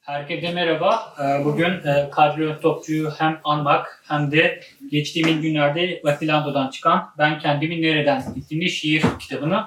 [0.00, 1.14] Herkese merhaba.
[1.20, 4.60] Ee, Bugün e, Kadri Topçu'yu hem anmak hem de
[4.90, 9.64] geçtiğimiz günlerde Vatilando'dan çıkan Ben Kendimi Nereden isimli şiir kitabını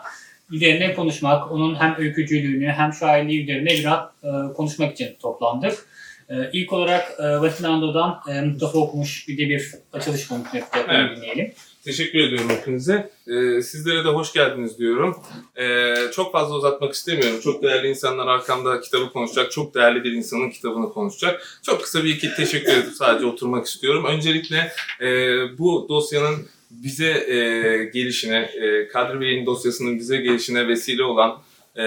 [0.52, 5.88] üzerine konuşmak, onun hem öykücülüğünü hem şairliği üzerine biraz e, konuşmak için toplandık.
[6.30, 11.18] E, İlk olarak Vatilando'dan Mustafa okumuş bir de bir açılış konuşmak yapıp Evet.
[11.18, 11.54] dinleyelim.
[11.86, 13.10] Teşekkür ediyorum hepinize.
[13.28, 15.16] Ee, sizlere de hoş geldiniz diyorum.
[15.56, 17.40] Ee, çok fazla uzatmak istemiyorum.
[17.44, 19.52] Çok değerli insanlar arkamda kitabı konuşacak.
[19.52, 21.60] Çok değerli bir insanın kitabını konuşacak.
[21.64, 24.06] Çok kısa bir iki teşekkür edip sadece oturmak istiyorum.
[24.06, 24.72] Öncelikle
[25.02, 25.08] e,
[25.58, 27.36] bu dosyanın bize e,
[27.94, 31.38] gelişine, e, Kadri Bey'in dosyasının bize gelişine vesile olan
[31.78, 31.84] e,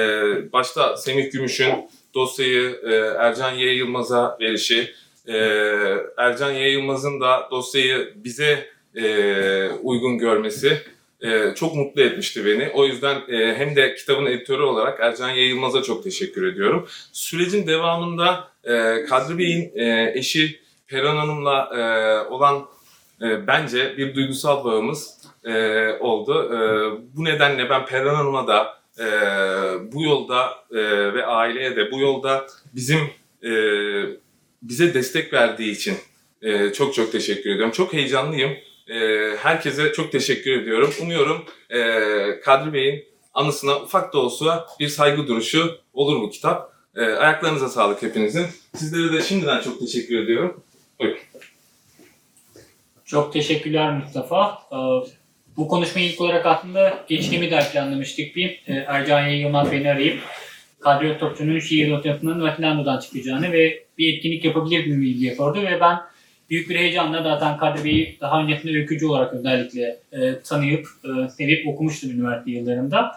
[0.53, 1.73] başta Semih Gümüş'ün
[2.15, 3.73] dosyayı e, Ercan Y.
[3.73, 4.95] Yılmaz'a verişi,
[5.27, 5.37] e,
[6.17, 6.71] Ercan Y.
[6.71, 10.83] Yılmaz'ın da dosyayı bize e, uygun görmesi
[11.21, 12.71] e, çok mutlu etmişti beni.
[12.75, 16.89] O yüzden e, hem de kitabın editörü olarak Ercan Yayılmaz'a çok teşekkür ediyorum.
[17.13, 21.81] Sürecin devamında e, Kadri Bey'in e, eşi Perihan Hanım'la e,
[22.29, 22.67] olan
[23.23, 26.53] e, bence bir duygusal bağımız e, oldu.
[26.55, 26.59] E,
[27.17, 29.07] bu nedenle ben Perihan Hanım'a da e,
[29.93, 33.01] bu yolda e, ve aileye de bu yolda bizim
[33.43, 33.51] e,
[34.63, 35.97] bize destek verdiği için
[36.43, 37.73] e, çok çok teşekkür ediyorum.
[37.73, 38.53] Çok heyecanlıyım.
[38.89, 40.91] Ee, herkese çok teşekkür ediyorum.
[41.03, 41.81] Umuyorum e,
[42.41, 46.73] Kadri Bey'in anısına ufak da olsa bir saygı duruşu olur bu kitap.
[46.97, 48.47] E, ayaklarınıza sağlık hepinizin.
[48.75, 50.63] Sizlere de şimdiden çok teşekkür ediyorum.
[51.01, 51.19] Buyurun.
[53.05, 54.59] Çok teşekkürler Mustafa.
[54.73, 54.77] Ee,
[55.57, 58.63] Bu konuşmayı ilk olarak aslında geçtiğimiz ay planlamıştık bir.
[58.67, 60.21] Ee, Ercan Yılmaz beni arayıp
[60.81, 65.99] Kadri Topçu'nun şiir dosyasının Vatilando'dan çıkacağını ve bir etkinlik yapabilir miyim diye sordu ve ben
[66.51, 71.67] büyük bir heyecanla zaten Kadri Bey'i daha öncesinde öykücü olarak özellikle e, tanıyıp, e, sevip
[71.69, 73.13] okumuştum üniversite yıllarında.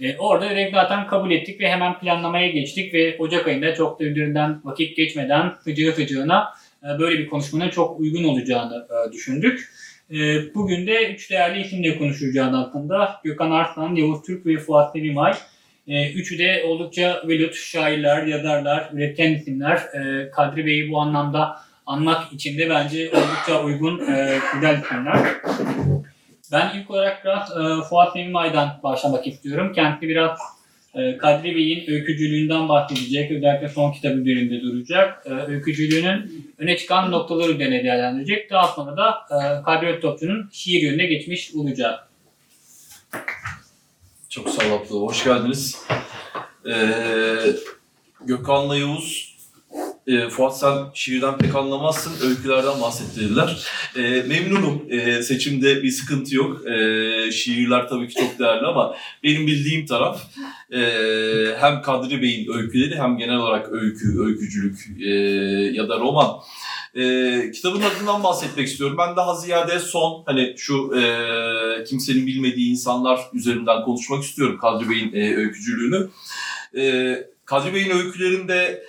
[0.00, 4.04] E, orada direkt zaten kabul ettik ve hemen planlamaya geçtik ve Ocak ayında çok da
[4.04, 6.48] üzerinden vakit geçmeden sıcağı sıcağına
[6.84, 9.68] e, böyle bir konuşmanın çok uygun olacağını e, düşündük.
[10.10, 10.16] E,
[10.54, 13.20] Bugün de üç değerli isimle konuşacağız hakkında.
[13.24, 15.34] Gökhan Arslan, Yavuz Türk ve Fuat Sevimay.
[15.88, 19.76] E, Üçü de oldukça velut şairler, yazarlar, üretken isimler.
[19.76, 21.56] E, Kadri Bey'i bu anlamda
[21.86, 25.18] anmak için de bence oldukça uygun, e, güzel isimler.
[26.52, 29.72] Ben ilk olarak biraz e, Fuat Sevimay'dan başlamak istiyorum.
[29.74, 30.38] Kendisi biraz
[30.94, 33.30] e, Kadri Bey'in öykücülüğünden bahsedecek.
[33.30, 35.26] Özellikle son kitabı üzerinde duracak.
[35.26, 38.50] E, öykücülüğünün öne çıkan noktaları üzerine değerlendirecek.
[38.50, 42.08] Daha sonra da e, Kadri Öktopçu'nun şiir yönüne geçmiş olacak.
[44.28, 45.08] Çok sağ ol Abdullah.
[45.08, 45.86] Hoş geldiniz.
[46.66, 47.36] Ee,
[48.24, 49.35] Gökhan'la Yavuz,
[50.06, 53.66] e, Fuat sen şiirden pek anlamazsın, öykülerden bahsettiler.
[53.96, 54.82] E, memnunum.
[54.90, 56.66] E, seçimde bir sıkıntı yok.
[56.66, 60.22] E, şiirler tabii ki çok değerli ama benim bildiğim taraf
[60.72, 60.80] e,
[61.60, 65.10] hem Kadri Bey'in öyküleri hem genel olarak öykü, öykücülük e,
[65.76, 66.30] ya da roman.
[66.94, 68.96] E, kitabın adından bahsetmek istiyorum.
[68.98, 75.12] Ben daha ziyade son hani şu e, kimsenin bilmediği insanlar üzerinden konuşmak istiyorum Kadri Bey'in
[75.12, 76.08] e, öykücülüğünü.
[76.76, 78.82] E, Kadri Bey'in öykülerinde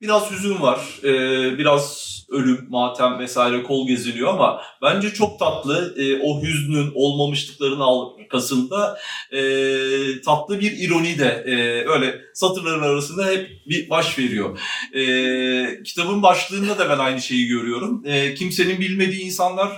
[0.00, 1.12] biraz hüzün var, e,
[1.58, 8.98] biraz ölüm, matem vesaire kol geziniyor ama bence çok tatlı e, o hüznün olmamışlıkların arkasında
[9.32, 9.40] e,
[10.20, 11.54] tatlı bir ironi de e,
[11.88, 14.58] öyle satırların arasında hep bir baş veriyor.
[14.94, 18.02] E, kitabın başlığında da ben aynı şeyi görüyorum.
[18.06, 19.70] E, kimsenin bilmediği insanlar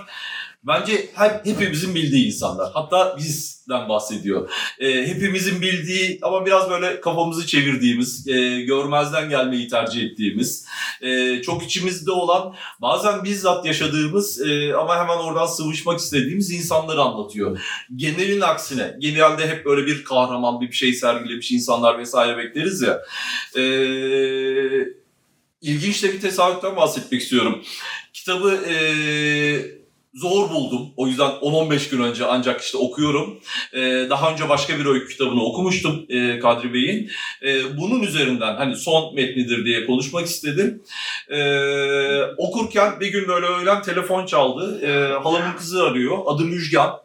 [0.63, 2.71] bence hep hepimizin bildiği insanlar.
[2.73, 4.49] Hatta bizden bahsediyor.
[4.79, 10.65] E, hepimizin bildiği ama biraz böyle kafamızı çevirdiğimiz, e, görmezden gelmeyi tercih ettiğimiz,
[11.01, 17.59] e, çok içimizde olan, bazen bizzat yaşadığımız e, ama hemen oradan sıvışmak istediğimiz insanları anlatıyor.
[17.95, 23.01] Genelin aksine, genelde hep böyle bir kahraman, bir şey sergilemiş insanlar vesaire bekleriz ya.
[23.57, 23.63] E,
[25.61, 27.63] ilginç de bir tesadüften bahsetmek istiyorum.
[28.13, 28.75] Kitabı e,
[30.13, 30.89] zor buldum.
[30.97, 33.39] O yüzden 10-15 gün önce ancak işte okuyorum.
[33.73, 37.11] Ee, daha önce başka bir öykü kitabını okumuştum e, Kadri Bey'in.
[37.43, 40.83] E, bunun üzerinden hani son metnidir diye konuşmak istedim.
[41.29, 41.41] E,
[42.37, 44.81] okurken bir gün böyle öğlen telefon çaldı.
[44.81, 46.17] E, halamın kızı arıyor.
[46.25, 46.99] Adı Müjgan.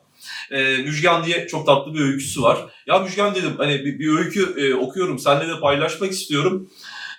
[0.51, 2.59] E, Müjgan diye çok tatlı bir öyküsü var.
[2.87, 5.19] Ya Müjgan dedim hani bir, bir öykü e, okuyorum.
[5.19, 6.71] Seninle de paylaşmak istiyorum.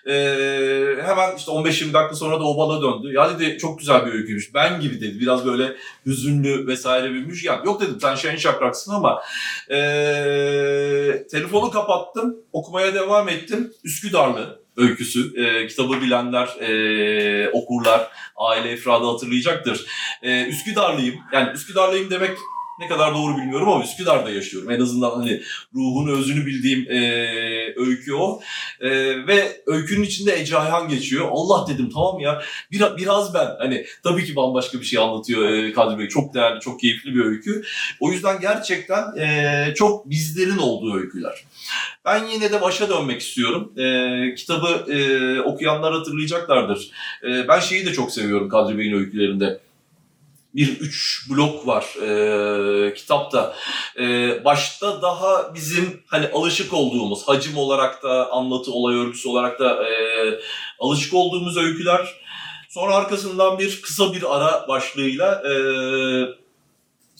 [0.07, 3.13] Ee, hemen işte 15-20 dakika sonra da o bana döndü.
[3.13, 4.53] Ya dedi çok güzel bir öyküymüş.
[4.53, 5.19] Ben gibi dedi.
[5.19, 5.75] Biraz böyle
[6.05, 7.65] hüzünlü vesaire bir müjgan.
[7.65, 9.21] Yok dedim sen şahin şakraksın ama
[9.69, 12.35] ee, telefonu kapattım.
[12.51, 13.73] Okumaya devam ettim.
[13.83, 15.43] Üsküdarlı öyküsü.
[15.43, 19.85] Ee, kitabı bilenler, ee, okurlar, aile efradı hatırlayacaktır.
[20.23, 21.15] Ee, Üsküdarlıyım.
[21.33, 22.37] Yani Üsküdarlıyım demek
[22.79, 24.71] ne kadar doğru bilmiyorum ama Üsküdar'da yaşıyorum.
[24.71, 25.41] En azından hani
[25.75, 28.41] ruhunu, özünü bildiğim ee, öykü o.
[28.81, 28.89] Ee,
[29.27, 31.27] ve öykünün içinde Ece Ayhan geçiyor.
[31.31, 32.41] Allah dedim tamam ya
[32.71, 33.47] biraz, biraz ben.
[33.59, 36.07] Hani tabii ki bambaşka bir şey anlatıyor e, Kadri Bey.
[36.07, 37.63] Çok değerli, çok keyifli bir öykü.
[37.99, 41.43] O yüzden gerçekten e, çok bizlerin olduğu öyküler.
[42.05, 43.73] Ben yine de başa dönmek istiyorum.
[43.77, 46.91] E, kitabı e, okuyanlar hatırlayacaklardır.
[47.23, 49.64] E, ben şeyi de çok seviyorum Kadri Bey'in öykülerinde
[50.55, 53.55] bir üç blok var e, kitapta.
[53.99, 54.05] E,
[54.45, 59.93] başta daha bizim hani alışık olduğumuz, hacim olarak da, anlatı olay örgüsü olarak da e,
[60.79, 62.21] alışık olduğumuz öyküler.
[62.69, 65.53] Sonra arkasından bir kısa bir ara başlığıyla e,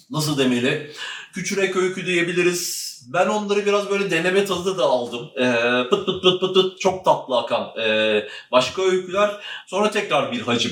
[0.10, 0.92] nasıl demeli?
[1.34, 2.85] Küçürek öykü diyebiliriz.
[3.08, 5.30] Ben onları biraz böyle deneme tadı da aldım.
[5.38, 5.46] E,
[5.90, 9.32] pıt pıt pıt pıt pıt çok tatlı akan e, başka öyküler.
[9.68, 10.72] Sonra tekrar bir hacim.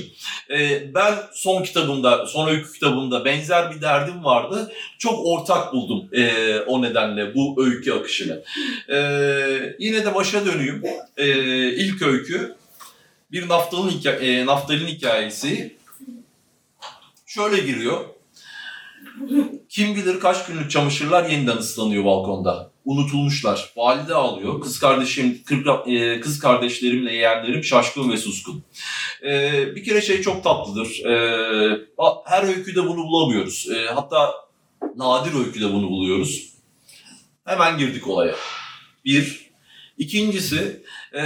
[0.50, 4.71] E, ben son kitabımda, son öykü kitabımda benzer bir derdim vardı.
[4.97, 8.44] Çok ortak buldum e, o nedenle bu öykü akışını.
[8.89, 8.97] E,
[9.80, 10.83] yine de başa döneyim.
[11.18, 11.27] E,
[11.71, 12.56] ilk öykü
[13.31, 15.75] bir naftalin, hikaye, e, naftalin hikayesi.
[17.25, 18.06] Şöyle giriyor.
[19.74, 22.72] Kim bilir kaç günlük çamaşırlar yeniden ıslanıyor balkonda.
[22.86, 23.74] Unutulmuşlar.
[23.75, 24.62] Valide ağlıyor.
[24.62, 25.42] Kız kardeşim,
[25.86, 28.64] e, kız kardeşlerimle yeğenlerim şaşkın ve suskun.
[29.24, 31.06] E, bir kere şey çok tatlıdır.
[31.06, 31.16] E,
[32.25, 33.70] her öyküde bunu bulamıyoruz.
[33.75, 34.34] E, hatta
[34.96, 36.54] nadir öyküde bunu buluyoruz.
[37.46, 38.36] Hemen girdik olaya.
[39.06, 39.44] Bir.
[39.98, 40.84] İkincisi,
[41.14, 41.22] ee,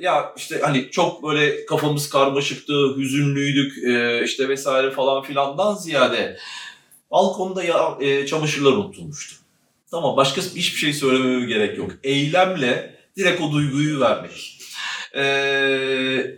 [0.00, 6.36] ya işte hani çok böyle kafamız karmaşıktı, hüzünlüydük ee, işte vesaire falan filandan ziyade
[7.10, 9.36] balkonda ya, e, çamaşırlar unutulmuştu.
[9.90, 11.90] Tamam başka hiçbir şey söylememe gerek yok.
[12.04, 14.58] Eylemle direkt o duyguyu vermek.
[15.16, 16.34] Ee,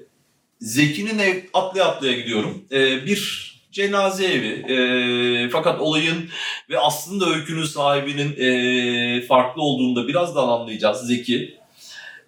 [0.61, 2.65] Zeki'nin ev atlaya atlaya gidiyorum.
[2.73, 4.73] Ee, bir cenaze evi.
[4.73, 6.29] Ee, fakat olayın
[6.71, 11.59] ve aslında öykünün sahibinin e, farklı olduğunu da birazdan anlayacağız Zeki.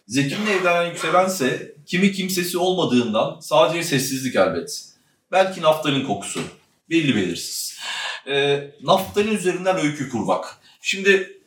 [0.07, 4.85] Zeki'nin evlenen yükselense kimi kimsesi olmadığından sadece sessizlik elbet.
[5.33, 6.41] Belki naftalin kokusu.
[6.91, 7.74] Belli belirsiz.
[8.27, 10.59] E, naftalin üzerinden öykü kurmak.
[10.81, 11.39] Şimdi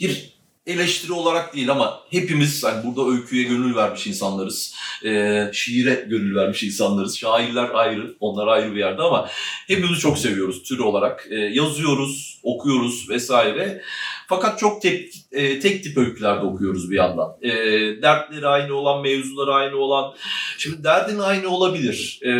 [0.00, 0.32] bir
[0.66, 4.74] eleştiri olarak değil ama hepimiz hani burada öyküye gönül vermiş insanlarız.
[5.04, 7.18] E, şiire gönül vermiş insanlarız.
[7.18, 9.28] Şairler ayrı, onlar ayrı bir yerde ama
[9.66, 11.28] hepimizi çok seviyoruz tür olarak.
[11.30, 13.82] E, yazıyoruz, okuyoruz vesaire.
[14.34, 17.36] Fakat çok tek, e, tek tip öykülerde okuyoruz bir yandan.
[17.42, 17.50] E,
[18.02, 20.14] dertleri aynı olan, mevzuları aynı olan.
[20.58, 22.20] Şimdi derdin aynı olabilir.
[22.22, 22.30] E,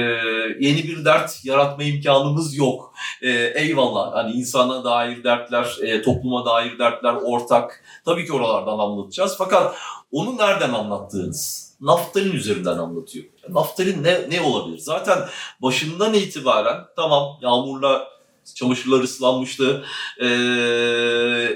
[0.61, 2.95] yeni bir dert yaratma imkanımız yok.
[3.23, 4.15] E, eyvallah.
[4.15, 7.85] Hani insana dair dertler, e, topluma dair dertler ortak.
[8.05, 9.35] Tabii ki oralardan anlatacağız.
[9.39, 9.77] Fakat
[10.13, 11.73] onu nereden anlattığınız?
[11.81, 13.25] Naftalin üzerinden anlatıyor.
[13.49, 14.79] Naftalin ne, ne olabilir?
[14.79, 15.19] Zaten
[15.63, 18.13] başından itibaren tamam yağmurla
[18.55, 19.85] çamaşırlar ıslanmıştı.
[20.21, 20.27] Ee,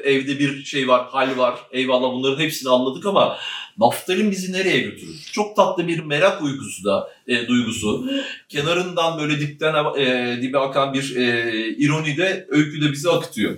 [0.04, 1.58] evde bir şey var, hal var.
[1.72, 3.38] Eyvallah bunların hepsini anladık ama
[3.78, 5.28] naftalin bizi nereye götürür?
[5.32, 8.10] Çok tatlı bir merak uykusu da, e, duygusu.
[8.48, 13.56] Kenarından böyle dipten e, dibe akan bir e, ironi de öyküde bizi akıtıyor.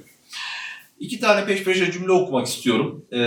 [1.00, 3.04] İki tane peş peşe cümle okumak istiyorum.
[3.12, 3.18] Ee,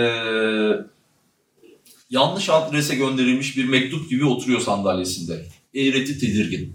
[2.10, 5.46] yanlış adrese gönderilmiş bir mektup gibi oturuyor sandalyesinde.
[5.74, 6.74] Eğreti tedirgin.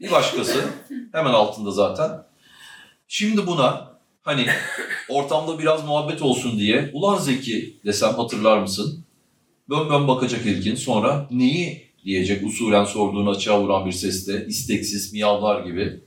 [0.00, 0.64] Bir başkası
[1.12, 2.25] hemen altında zaten.
[3.08, 4.46] Şimdi buna hani
[5.08, 9.04] ortamda biraz muhabbet olsun diye ulan Zeki desem hatırlar mısın?
[9.68, 15.64] Bön bön bakacak ilkin sonra neyi diyecek usulen sorduğunu açığa vuran bir sesle isteksiz miyavlar
[15.64, 16.00] gibi.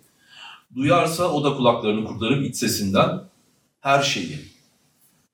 [0.76, 3.22] Duyarsa o da kulaklarını kurtarıp iç sesinden
[3.82, 4.40] her şeyi.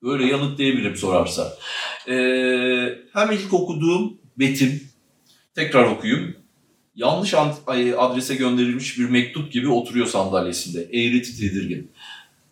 [0.04, 1.58] Böyle yanıtlayabilirim sorarsa.
[2.08, 4.84] Ee, hem ilk okuduğum betim,
[5.56, 6.35] tekrar okuyayım.
[6.96, 7.34] Yanlış
[7.98, 10.82] adrese gönderilmiş bir mektup gibi oturuyor sandalyesinde.
[10.82, 11.92] Eğreti tedirgin.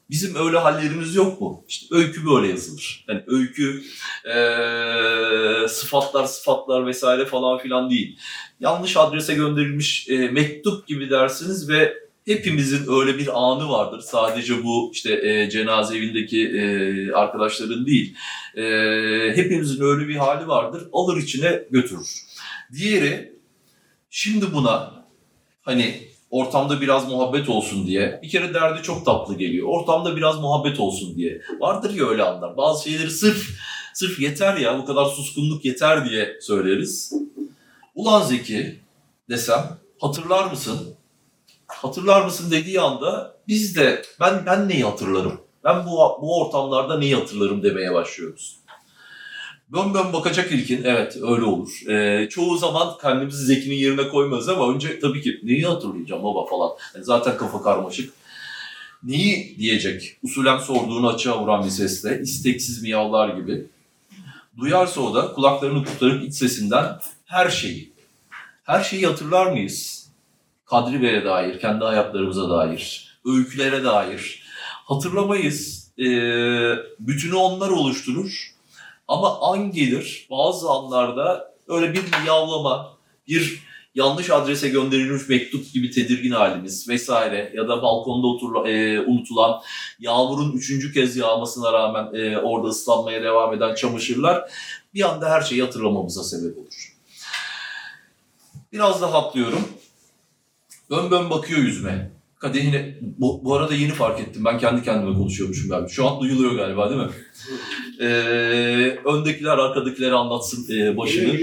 [0.09, 1.63] Bizim öyle hallerimiz yok mu?
[1.69, 3.05] İşte öykü böyle yazılır.
[3.07, 3.83] Yani öykü
[4.25, 8.17] ee, sıfatlar sıfatlar vesaire falan filan değil.
[8.59, 11.93] Yanlış adrese gönderilmiş e, mektup gibi dersiniz ve
[12.25, 13.99] hepimizin öyle bir anı vardır.
[13.99, 18.15] Sadece bu işte e, cenaze evindeki e, arkadaşların değil.
[18.57, 18.63] E,
[19.35, 20.83] hepimizin öyle bir hali vardır.
[20.93, 22.23] Alır içine götürür.
[22.73, 23.32] Diğeri
[24.13, 25.05] şimdi buna
[25.61, 29.67] hani ortamda biraz muhabbet olsun diye bir kere derdi çok tatlı geliyor.
[29.67, 31.41] Ortamda biraz muhabbet olsun diye.
[31.59, 32.57] Vardır ya öyle anlar.
[32.57, 33.49] Bazı şeyleri sırf
[33.93, 37.13] sırf yeter ya bu kadar suskunluk yeter diye söyleriz.
[37.95, 38.79] Ulan Zeki
[39.29, 40.95] desem hatırlar mısın?
[41.67, 45.41] hatırlar mısın dediği anda biz de ben ben neyi hatırlarım?
[45.63, 45.91] Ben bu
[46.21, 48.55] bu ortamlarda neyi hatırlarım demeye başlıyoruz.
[49.73, 51.89] Bön bön bakacak ilkin evet öyle olur.
[51.89, 56.71] Ee, çoğu zaman kendimizi Zeki'nin yerine koymaz ama önce tabii ki neyi hatırlayacağım baba falan.
[56.95, 58.13] Yani zaten kafa karmaşık.
[59.03, 60.17] Neyi diyecek?
[60.23, 63.65] Usulen sorduğunu açığa vuran bir sesle isteksiz miyavlar gibi.
[64.57, 67.93] Duyarsa o da kulaklarını tutarıp iç sesinden her şeyi.
[68.63, 70.09] Her şeyi hatırlar mıyız?
[70.65, 74.43] Kadri Bey'e dair, kendi hayatlarımıza dair, öykülere dair.
[74.85, 75.83] Hatırlamayız.
[75.99, 76.03] Ee,
[76.99, 78.52] bütünü onlar oluşturur.
[79.07, 83.63] Ama an gelir bazı anlarda öyle bir miyavlama, bir
[83.95, 89.61] yanlış adrese gönderilmiş mektup gibi tedirgin halimiz vesaire ya da balkonda otur, e, unutulan
[89.99, 94.51] yağmurun üçüncü kez yağmasına rağmen e, orada ıslanmaya devam eden çamaşırlar
[94.93, 96.93] bir anda her şeyi hatırlamamıza sebep olur.
[98.71, 99.67] Biraz daha atlıyorum.
[100.89, 102.12] Bön bön bakıyor yüzüme.
[102.43, 104.45] Kadehine, bu, bu arada yeni fark ettim.
[104.45, 105.87] Ben kendi kendime konuşuyormuşum galiba.
[105.87, 107.09] Şu an duyuluyor galiba değil mi?
[107.99, 108.05] Ee,
[109.05, 111.33] öndekiler arkadakileri anlatsın e, başını.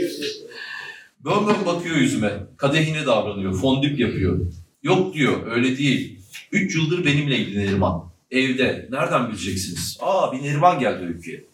[1.25, 2.33] Bön bön bakıyor yüzüme.
[2.57, 3.55] Kadehine davranıyor.
[3.55, 4.41] Fondip yapıyor.
[4.83, 6.19] Yok diyor öyle değil.
[6.53, 8.05] Üç yıldır benimle ilgili Neriman.
[8.31, 8.89] Evde.
[8.91, 9.99] Nereden bileceksiniz?
[10.01, 11.45] Aa bir Neriman geldi ülkeye.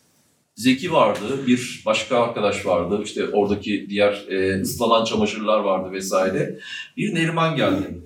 [0.55, 6.59] Zeki vardı, bir başka arkadaş vardı, işte oradaki diğer e, ıslanan çamaşırlar vardı vesaire.
[6.97, 8.01] Bir Neriman geldi.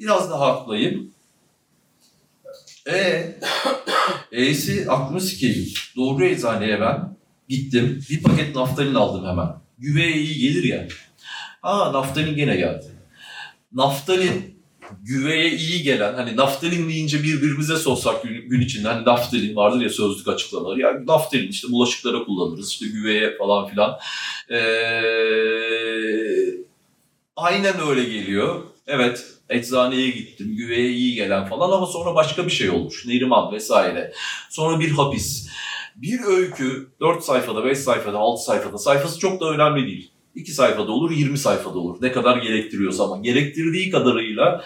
[0.00, 1.10] Biraz daha atlayayım.
[2.88, 3.26] E,
[4.32, 5.68] E'si aklımı sikeyim.
[5.96, 7.16] Doğru eczaneye ben
[7.48, 8.04] gittim.
[8.10, 9.48] Bir paket naftalin aldım hemen.
[9.78, 10.88] Güveye iyi gelir ya.
[11.62, 12.86] Aa naftalin gene geldi.
[13.72, 14.60] Naftalin
[15.02, 19.90] güveye iyi gelen hani naftalin deyince birbirimize sorsak gün, gün içinde hani naftalin vardır ya
[19.90, 20.80] sözlük açıklamaları.
[20.80, 23.98] Yani naftalin işte bulaşıklara kullanırız işte güveye falan filan.
[24.50, 24.60] Ee,
[27.36, 28.62] aynen öyle geliyor.
[28.86, 33.06] Evet eczaneye gittim güveye iyi gelen falan ama sonra başka bir şey olmuş.
[33.06, 34.12] Neriman vesaire.
[34.50, 35.48] Sonra bir hapis.
[35.96, 40.10] Bir öykü 4 sayfada, 5 sayfada, 6 sayfada sayfası çok da önemli değil.
[40.34, 41.98] 2 sayfada olur, 20 sayfada olur.
[42.02, 44.64] Ne kadar gerektiriyorsa ama gerektirdiği kadarıyla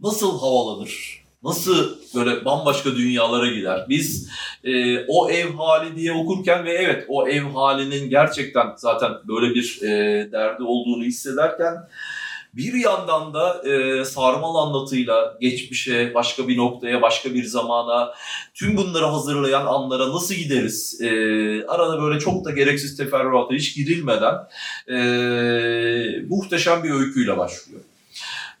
[0.00, 1.24] nasıl havalanır?
[1.42, 3.86] Nasıl böyle bambaşka dünyalara gider?
[3.88, 4.30] Biz
[4.64, 9.82] e, o ev hali diye okurken ve evet o ev halinin gerçekten zaten böyle bir
[9.82, 9.88] e,
[10.32, 11.74] derdi olduğunu hissederken
[12.56, 18.14] bir yandan da e, sarmal anlatıyla geçmişe, başka bir noktaya, başka bir zamana,
[18.54, 21.00] tüm bunları hazırlayan anlara nasıl gideriz?
[21.00, 21.06] E,
[21.66, 24.34] arada böyle çok da gereksiz teferruata hiç girilmeden
[24.88, 24.96] e,
[26.28, 27.80] muhteşem bir öyküyle başlıyor.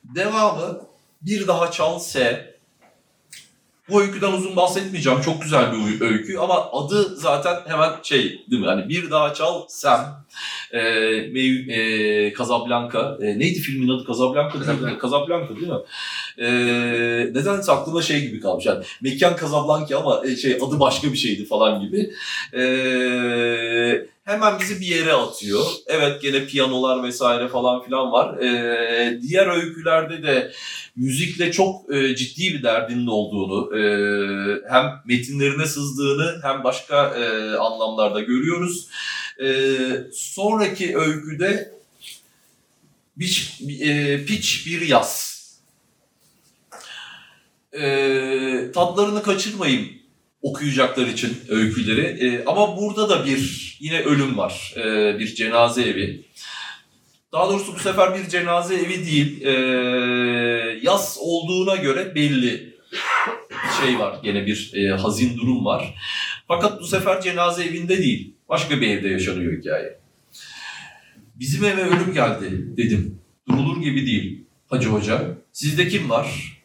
[0.04, 0.80] Devamı
[1.22, 2.53] bir daha çal S.
[3.90, 5.20] Bu öyküden uzun bahsetmeyeceğim.
[5.20, 8.68] Çok güzel bir öykü ama adı zaten hemen şey değil mi?
[8.68, 10.24] Hani bir daha çal Sam.
[10.72, 13.18] Ee, e, Casablanca.
[13.20, 14.04] E, neydi filmin adı?
[14.06, 14.98] Casablanca değil mi?
[15.02, 15.78] Casablanca değil mi?
[16.38, 16.46] E,
[17.34, 18.66] nedense aklıma şey gibi kalmış.
[18.66, 22.10] Yani mekan Casablanca ama şey adı başka bir şeydi falan gibi.
[22.54, 22.62] E,
[24.24, 25.64] hemen bizi bir yere atıyor.
[25.86, 28.38] Evet gene piyanolar vesaire falan filan var.
[28.38, 30.52] E, diğer öykülerde de
[30.96, 33.82] müzikle çok e, ciddi bir derdinin olduğunu, e,
[34.70, 38.88] hem metinlerine sızdığını hem başka e, anlamlarda görüyoruz.
[39.42, 39.76] E,
[40.12, 41.74] sonraki öyküde
[43.16, 45.34] bir, e, piç bir yaz.
[47.72, 49.88] E, tatlarını kaçırmayın
[50.42, 52.00] okuyacaklar için öyküleri.
[52.00, 54.74] E, ama burada da bir yine ölüm var.
[54.76, 56.24] E, bir cenaze evi.
[57.32, 59.42] Daha doğrusu bu sefer bir cenaze evi değil.
[59.42, 59.52] E,
[60.82, 62.74] yaz olduğuna göre belli
[63.80, 64.20] şey var.
[64.22, 65.94] Gene bir e, hazin durum var.
[66.48, 68.34] Fakat bu sefer cenaze evinde değil.
[68.48, 69.98] Başka bir evde yaşanıyor hikaye.
[71.34, 73.20] Bizim eve ölüm geldi dedim.
[73.48, 74.44] Durulur gibi değil.
[74.68, 75.38] Hacı Hoca.
[75.52, 76.58] Sizde kim var?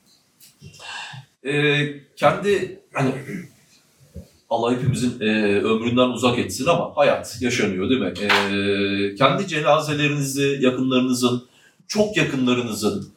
[1.45, 3.11] Ee, kendi hani
[4.49, 5.25] Allah hepimizin e,
[5.61, 8.13] ömründen uzak etsin ama hayat yaşanıyor değil mi?
[8.19, 11.47] E, kendi cenazelerinizi, yakınlarınızın,
[11.87, 13.13] çok yakınlarınızın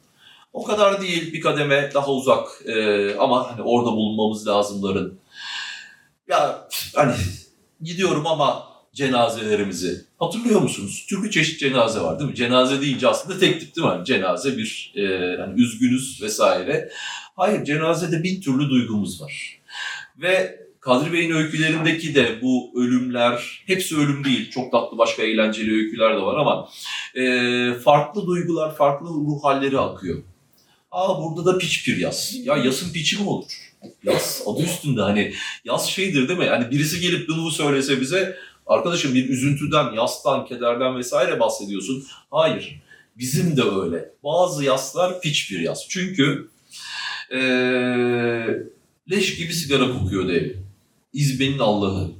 [0.53, 5.19] o kadar değil bir kademe daha uzak e, ama hani orada bulunmamız lazımların.
[6.29, 7.15] Ya hani
[7.83, 8.63] gidiyorum ama
[8.93, 11.07] cenazelerimizi hatırlıyor musunuz?
[11.09, 12.37] Türlü çeşit cenaze var değil mi?
[12.37, 13.93] Cenaze deyince aslında tek tip değil mi?
[13.93, 16.91] Hani cenaze bir e, hani üzgünüz vesaire.
[17.37, 19.61] Hayır cenazede bin türlü duygumuz var.
[20.17, 26.17] Ve Kadri Bey'in öykülerindeki de bu ölümler, hepsi ölüm değil, çok tatlı başka eğlenceli öyküler
[26.17, 26.69] de var ama
[27.15, 30.23] e, farklı duygular, farklı ruh halleri akıyor.
[30.91, 32.35] Aa burada da piç bir yaz.
[32.45, 33.45] Ya yasın piçi mi olur?
[34.05, 35.33] Yaz adı üstünde hani
[35.65, 36.47] yaz şeydir değil mi?
[36.47, 38.37] Hani birisi gelip bunu söylese bize
[38.67, 42.05] arkadaşım bir üzüntüden, yastan, kederden vesaire bahsediyorsun.
[42.31, 42.83] Hayır.
[43.19, 44.11] Bizim de öyle.
[44.25, 45.87] Bazı yaslar piç bir yaz.
[45.89, 46.49] Çünkü
[47.33, 47.39] ee,
[49.11, 50.62] leş gibi sigara kokuyor ev.
[51.13, 52.11] İzbenin Allah'ı.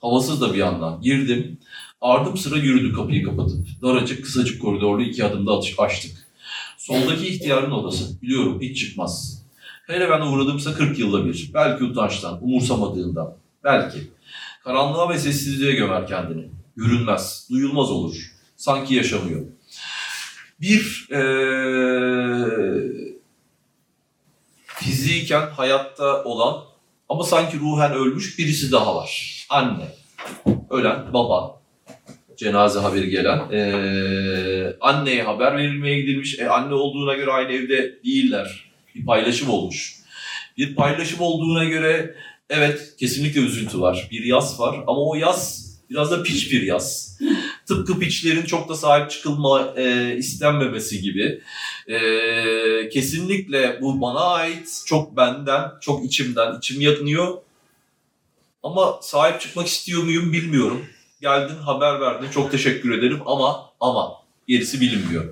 [0.00, 1.00] Havasız da bir yandan.
[1.00, 1.58] Girdim.
[2.00, 3.66] Ardım sıra yürüdü kapıyı kapatıp.
[3.82, 6.26] Daracık kısacık koridorlu iki adımda açtık.
[6.78, 8.22] Soldaki ihtiyarın odası.
[8.22, 9.42] Biliyorum hiç çıkmaz.
[9.86, 11.50] Hele ben uğradımsa 40 yılda bir.
[11.54, 13.34] Belki utançtan, umursamadığından.
[13.64, 13.98] Belki.
[14.64, 16.48] Karanlığa ve sessizliğe gömer kendini.
[16.76, 18.32] Görünmez, duyulmaz olur.
[18.56, 19.46] Sanki yaşamıyor.
[20.60, 22.46] Bir eee
[24.66, 26.64] fiziken hayatta olan
[27.08, 29.46] ama sanki ruhen ölmüş birisi daha var.
[29.48, 29.84] Anne.
[30.70, 31.60] Ölen baba.
[32.36, 33.50] Cenaze haberi gelen.
[33.50, 36.38] Eee anneye haber verilmeye gidilmiş.
[36.38, 38.70] E, anne olduğuna göre aynı evde değiller.
[38.94, 39.96] Bir paylaşım olmuş.
[40.58, 42.14] Bir paylaşım olduğuna göre
[42.50, 44.08] evet kesinlikle üzüntü var.
[44.10, 47.18] Bir yas var ama o yas biraz da piç bir yas.
[47.68, 51.42] Tıpkı piçlerin çok da sahip çıkılma e, istenmemesi gibi.
[51.88, 51.98] E,
[52.88, 57.38] kesinlikle bu bana ait, çok benden, çok içimden, içim yakınıyor.
[58.62, 60.86] Ama sahip çıkmak istiyor muyum bilmiyorum.
[61.20, 64.12] Geldin haber verdin çok teşekkür ederim ama ama
[64.48, 65.24] gerisi bilinmiyor.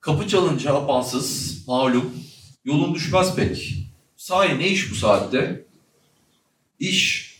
[0.00, 2.14] Kapı çalınca apansız, malum,
[2.64, 3.74] yolun düşmez pek.
[4.16, 5.64] Sahi ne iş bu saatte?
[6.78, 7.33] İş.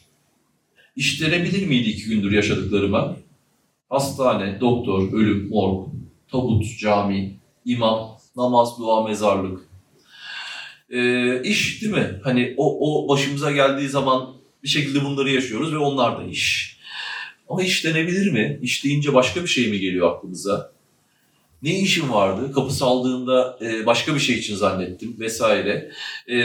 [0.97, 3.17] İş denebilir miydi iki gündür yaşadıklarıma?
[3.91, 5.89] Hastane, doktor, ölüm, morg,
[6.31, 9.61] tabut, cami, imam, namaz, dua, mezarlık.
[10.91, 12.21] Ee, iş değil mi?
[12.25, 16.77] Hani o, o başımıza geldiği zaman bir şekilde bunları yaşıyoruz ve onlar da iş.
[17.49, 18.59] Ama iş denebilir mi?
[18.63, 20.73] İş deyince başka bir şey mi geliyor aklımıza?
[21.63, 22.53] Ne işim vardı?
[22.53, 25.91] Kapı saldığında e, başka bir şey için zannettim vesaire.
[26.29, 26.37] E,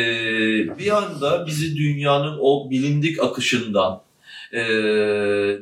[0.80, 4.02] bir anda bizi dünyanın o bilindik akışından,
[4.54, 4.60] e,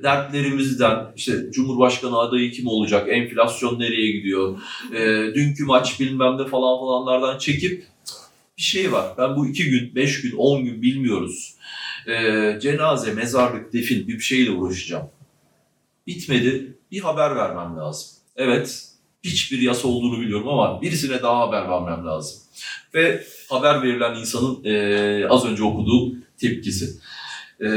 [0.04, 4.60] dertlerimizden, işte Cumhurbaşkanı adayı kim olacak, enflasyon nereye gidiyor,
[4.94, 7.84] e, dünkü maç bilmem ne falan falanlardan çekip
[8.58, 9.06] bir şey var.
[9.18, 11.56] Ben bu iki gün, beş gün, on gün bilmiyoruz.
[12.08, 12.14] E,
[12.62, 15.10] cenaze, mezarlık, defin bir şeyle uğraşacağım.
[16.08, 16.74] Bitmedi.
[16.92, 18.10] Bir haber vermem lazım.
[18.36, 18.88] Evet,
[19.24, 22.42] hiçbir yasa olduğunu biliyorum ama birisine daha haber vermem lazım.
[22.94, 27.00] Ve haber verilen insanın e, az önce okuduğu tepkisi.
[27.62, 27.68] E,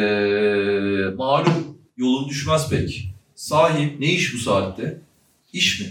[1.17, 3.09] malum yolun düşmez pek.
[3.35, 5.01] Sahip ne iş bu saatte?
[5.53, 5.87] İş mi?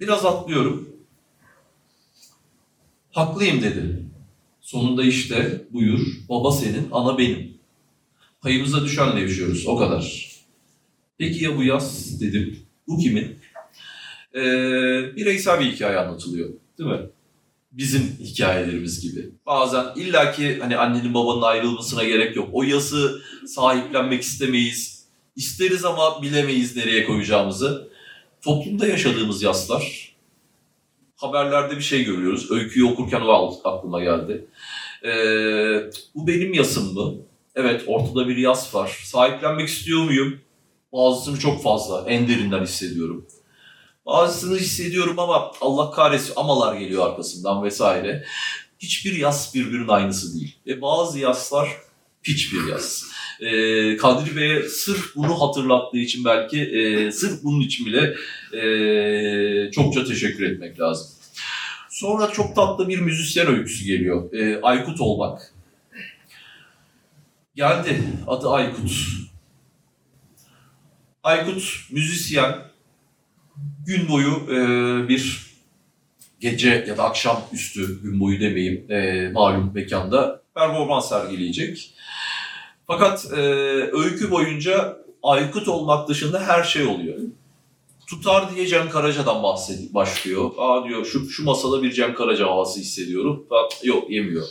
[0.00, 0.88] Biraz atlıyorum.
[3.10, 4.02] Haklıyım dedi.
[4.60, 7.58] Sonunda işte buyur baba senin ana benim.
[8.40, 10.32] Payımıza düşenle yaşıyoruz o kadar.
[11.18, 12.58] Peki ya bu yaz dedim.
[12.88, 13.38] Bu kimin?
[14.34, 14.40] Ee,
[15.16, 16.48] bireysel bir hikaye anlatılıyor.
[16.78, 17.00] Değil mi?
[17.72, 19.30] Bizim hikayelerimiz gibi.
[19.46, 22.48] Bazen illaki hani annenin babanın ayrılmasına gerek yok.
[22.52, 25.06] O yası sahiplenmek istemeyiz.
[25.36, 27.88] İsteriz ama bilemeyiz nereye koyacağımızı.
[28.42, 30.14] Toplumda yaşadığımız yaslar.
[31.16, 32.50] Haberlerde bir şey görüyoruz.
[32.50, 34.46] Öyküyü okurken o aklıma geldi.
[35.04, 37.14] Ee, bu benim yasım mı?
[37.54, 39.00] Evet ortada bir yas var.
[39.04, 40.40] Sahiplenmek istiyor muyum?
[40.92, 43.26] Bazısını çok fazla, en derinden hissediyorum.
[44.08, 48.24] Bazısını hissediyorum ama Allah kahretsin amalar geliyor arkasından vesaire.
[48.78, 50.56] Hiçbir yas birbirinin aynısı değil.
[50.66, 51.68] Ve bazı yaslar
[52.22, 53.04] piç bir yas.
[53.40, 58.14] Ee, Kadri Bey'e sırf bunu hatırlattığı için belki e, sırf bunun için bile
[58.58, 61.06] e, çokça teşekkür etmek lazım.
[61.90, 64.32] Sonra çok tatlı bir müzisyen öyküsü geliyor.
[64.32, 65.54] E, Aykut olmak.
[67.54, 68.02] Geldi.
[68.26, 68.90] Adı Aykut.
[71.22, 72.67] Aykut müzisyen,
[73.88, 74.58] gün boyu e,
[75.08, 75.48] bir
[76.40, 81.94] gece ya da akşam üstü gün boyu demeyeyim e, malum mekanda performans sergileyecek.
[82.86, 83.40] Fakat e,
[83.92, 87.16] öykü boyunca Aykut olmak dışında her şey oluyor.
[88.06, 90.50] Tutar diye Cem Karaca'dan bahsediyor, başlıyor.
[90.58, 93.46] Aa diyor şu, şu masada bir Cem Karaca havası hissediyorum.
[93.48, 94.46] Fakat yok yemiyor.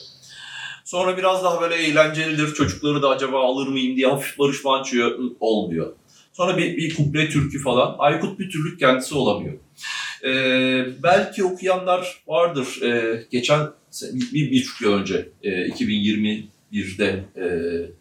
[0.85, 2.53] Sonra biraz daha böyle eğlencelidir.
[2.53, 5.93] Çocukları da acaba alır mıyım diye hafif Barış Manço'ya olmuyor.
[6.37, 7.95] Sonra bir, bir kuple türkü falan.
[7.99, 9.53] Aykut bir türlü kendisi olamıyor.
[10.23, 12.81] Ee, belki okuyanlar vardır.
[12.83, 13.67] Ee, geçen
[14.13, 17.45] bir, bir, buçuk yıl önce e, 2021'de e,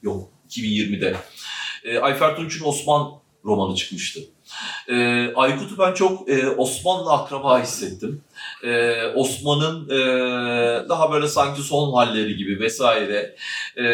[0.02, 1.16] yok 2020'de
[1.84, 3.12] e, Ayfer Tunç'un Osman
[3.44, 4.20] romanı çıkmıştı.
[4.88, 8.22] E, Aykut'u ben çok e, Osman'la akraba hissettim.
[8.64, 9.98] E, Osman'ın e,
[10.88, 13.36] daha böyle sanki son halleri gibi vesaire.
[13.76, 13.86] E,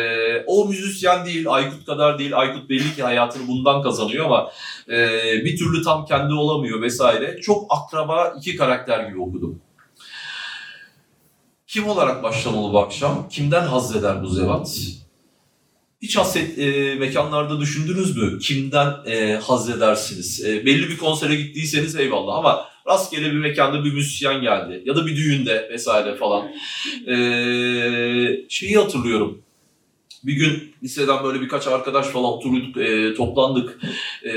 [0.47, 2.38] o müzisyen değil, Aykut kadar değil.
[2.38, 4.51] Aykut belli ki hayatını bundan kazanıyor ama
[4.88, 5.09] e,
[5.45, 7.41] bir türlü tam kendi olamıyor vesaire.
[7.41, 9.61] Çok akraba iki karakter gibi okudum.
[11.67, 13.29] Kim olarak başlamalı bu akşam?
[13.29, 14.79] Kimden haz eder bu zevat?
[16.03, 18.38] Hiç haset e, mekanlarda düşündünüz mü?
[18.38, 20.45] Kimden e, haz edersiniz?
[20.45, 25.07] E, belli bir konsere gittiyseniz eyvallah ama rastgele bir mekanda bir müzisyen geldi ya da
[25.07, 26.49] bir düğünde vesaire falan.
[27.09, 27.15] E,
[28.49, 29.43] şeyi hatırlıyorum.
[30.25, 33.81] Bir gün liseden böyle birkaç arkadaş falan oturduk, e, toplandık.
[34.25, 34.33] E,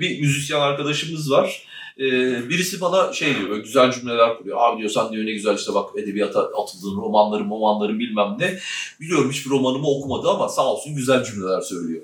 [0.00, 1.62] bir müzisyen arkadaşımız var.
[2.00, 4.58] E, birisi bana şey diyor, böyle güzel cümleler kuruyor.
[4.60, 8.58] Abi diyor sen diyor ne güzel işte bak edebiyata atıldığın romanları, romanları bilmem ne.
[9.00, 12.02] Biliyorum hiçbir romanımı okumadı ama sağ olsun güzel cümleler söylüyor.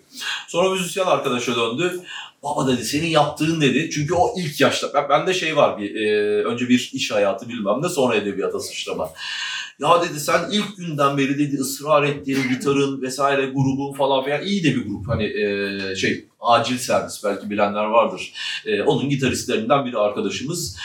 [0.48, 2.00] Sonra müzisyen arkadaşa döndü.
[2.42, 3.90] Baba dedi senin yaptığın dedi.
[3.90, 4.94] Çünkü o ilk yaşta.
[4.94, 6.08] Ben, bende şey var bir e,
[6.44, 9.10] önce bir iş hayatı bilmem ne sonra edebiyata sıçrama.
[9.80, 14.64] Ya dedi sen ilk günden beri dedi ısrar ettiğin gitarın vesaire grubun falan filan iyi
[14.64, 15.08] de bir grup.
[15.08, 18.32] Hani e, şey acil servis belki bilenler vardır.
[18.66, 20.76] E, onun gitaristlerinden biri arkadaşımız.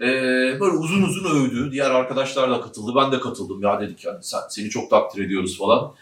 [0.00, 0.06] E,
[0.60, 1.72] böyle uzun uzun övdü.
[1.72, 2.92] Diğer arkadaşlar da katıldı.
[2.96, 3.62] Ben de katıldım.
[3.62, 5.94] Ya dedik yani sen, seni çok takdir ediyoruz falan.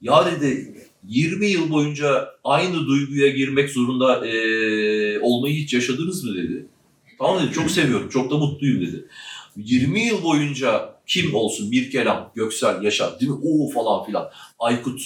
[0.00, 0.74] Ya dedi
[1.08, 6.66] 20 yıl boyunca aynı duyguya girmek zorunda e, olmayı hiç yaşadınız mı dedi.
[7.18, 9.06] Tamam dedi çok seviyorum, çok da mutluyum dedi.
[9.56, 13.38] 20 yıl boyunca kim olsun bir kelam, Göksel, Yaşar değil mi?
[13.44, 14.30] Oo falan filan.
[14.58, 15.00] Aykut.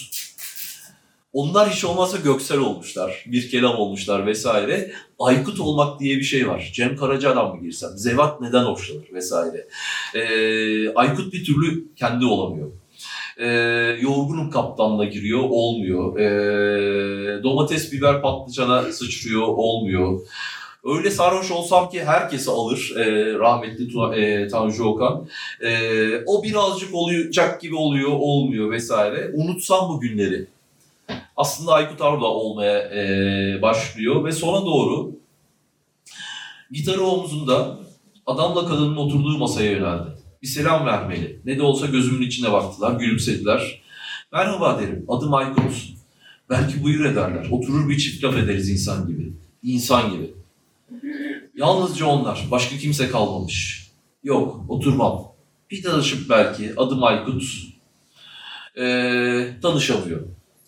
[1.33, 3.25] Onlar hiç olmazsa Göksel olmuşlar.
[3.25, 4.91] Bir kelam olmuşlar vesaire.
[5.19, 6.71] Aykut olmak diye bir şey var.
[6.73, 7.89] Cem Karaca'dan mı girsem?
[7.95, 9.67] Zevat neden hoşlanır vesaire.
[10.15, 12.71] Ee, Aykut bir türlü kendi olamıyor.
[13.37, 13.47] Ee,
[14.01, 16.19] yorgunum kaptanla giriyor, olmuyor.
[16.19, 20.19] Ee, domates, biber, patlıcana sıçrıyor, olmuyor.
[20.85, 25.27] Öyle sarhoş olsam ki herkesi alır e, rahmetli e, Tanju Okan.
[25.61, 25.71] E,
[26.25, 29.31] o birazcık olacak gibi oluyor, olmuyor vesaire.
[29.33, 30.47] Unutsam bu günleri.
[31.37, 35.11] Aslında Aykut Arda olmaya e, başlıyor ve sona doğru
[36.71, 37.79] gitarı omzunda
[38.25, 40.09] adamla kadının oturduğu masaya yöneldi.
[40.41, 41.39] Bir selam vermeli.
[41.45, 43.81] Ne de olsa gözümün içine baktılar, gülümsediler.
[44.33, 45.73] Merhaba derim, adım Aykut.
[46.49, 47.47] Belki buyur ederler.
[47.51, 49.33] Oturur bir çift laf ederiz insan gibi.
[49.63, 50.40] İnsan gibi.
[51.55, 52.47] Yalnızca onlar.
[52.51, 53.87] Başka kimse kalmamış.
[54.23, 55.31] Yok, oturmam.
[55.71, 56.73] Bir danışıp belki.
[56.77, 57.43] Adım Aykut.
[58.77, 60.21] Ee, tanışamıyor.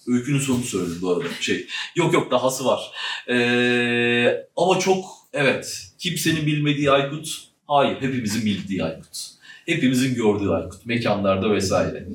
[0.07, 1.29] Öykünün sonunu söyledim bu arada.
[1.39, 2.91] Şey, yok yok dahası var.
[3.29, 5.87] Ee, ama çok evet.
[5.99, 7.37] Kimsenin bilmediği Aykut.
[7.67, 9.17] Hayır, hepimizin bildiği Aykut.
[9.65, 10.85] Hepimizin gördüğü Aykut.
[10.85, 12.07] Mekanlarda vesaire.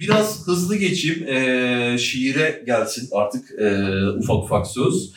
[0.00, 1.28] Biraz hızlı geçeyim.
[1.28, 5.12] Ee, şiire gelsin artık ee, ufak ufak söz.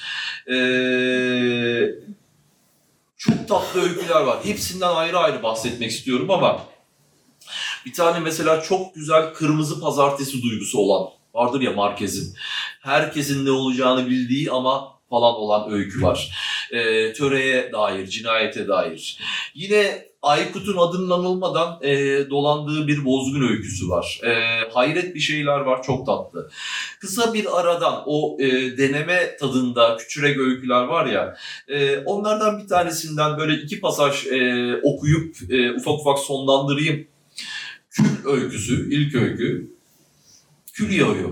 [0.48, 1.90] Ee,
[3.26, 4.40] çok tatlı öyküler var.
[4.44, 6.62] Hepsinden ayrı ayrı bahsetmek istiyorum ama
[7.86, 12.36] bir tane mesela çok güzel kırmızı pazartesi duygusu olan vardır ya Marquez'in.
[12.82, 16.32] Herkesin ne olacağını bildiği ama falan olan öykü var.
[16.72, 19.18] Ee, töreye dair, cinayete dair.
[19.54, 21.90] Yine Aykut'un adının anılmadan e,
[22.30, 24.20] dolandığı bir bozgun öyküsü var.
[24.24, 24.34] E,
[24.74, 26.50] hayret bir şeyler var, çok tatlı.
[27.00, 33.38] Kısa bir aradan o e, deneme tadında küçürek öyküler var ya, e, onlardan bir tanesinden
[33.38, 37.08] böyle iki pasaj e, okuyup e, ufak ufak sonlandırayım.
[37.90, 39.72] Kül öyküsü, ilk öykü.
[40.74, 41.30] Kül yağıyor.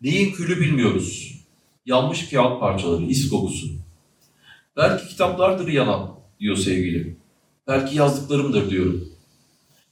[0.00, 1.38] Neyin külü bilmiyoruz.
[1.86, 3.66] Yanmış kağıt parçaları, is kokusu.
[4.76, 7.21] Belki kitaplardır yanan, diyor sevgilim.
[7.68, 9.08] Belki yazdıklarımdır diyorum.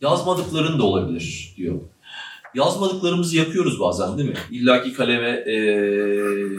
[0.00, 1.80] Yazmadıkların da olabilir diyor.
[2.54, 4.36] Yazmadıklarımızı yakıyoruz bazen değil mi?
[4.50, 6.50] İlla ki kaleme eee,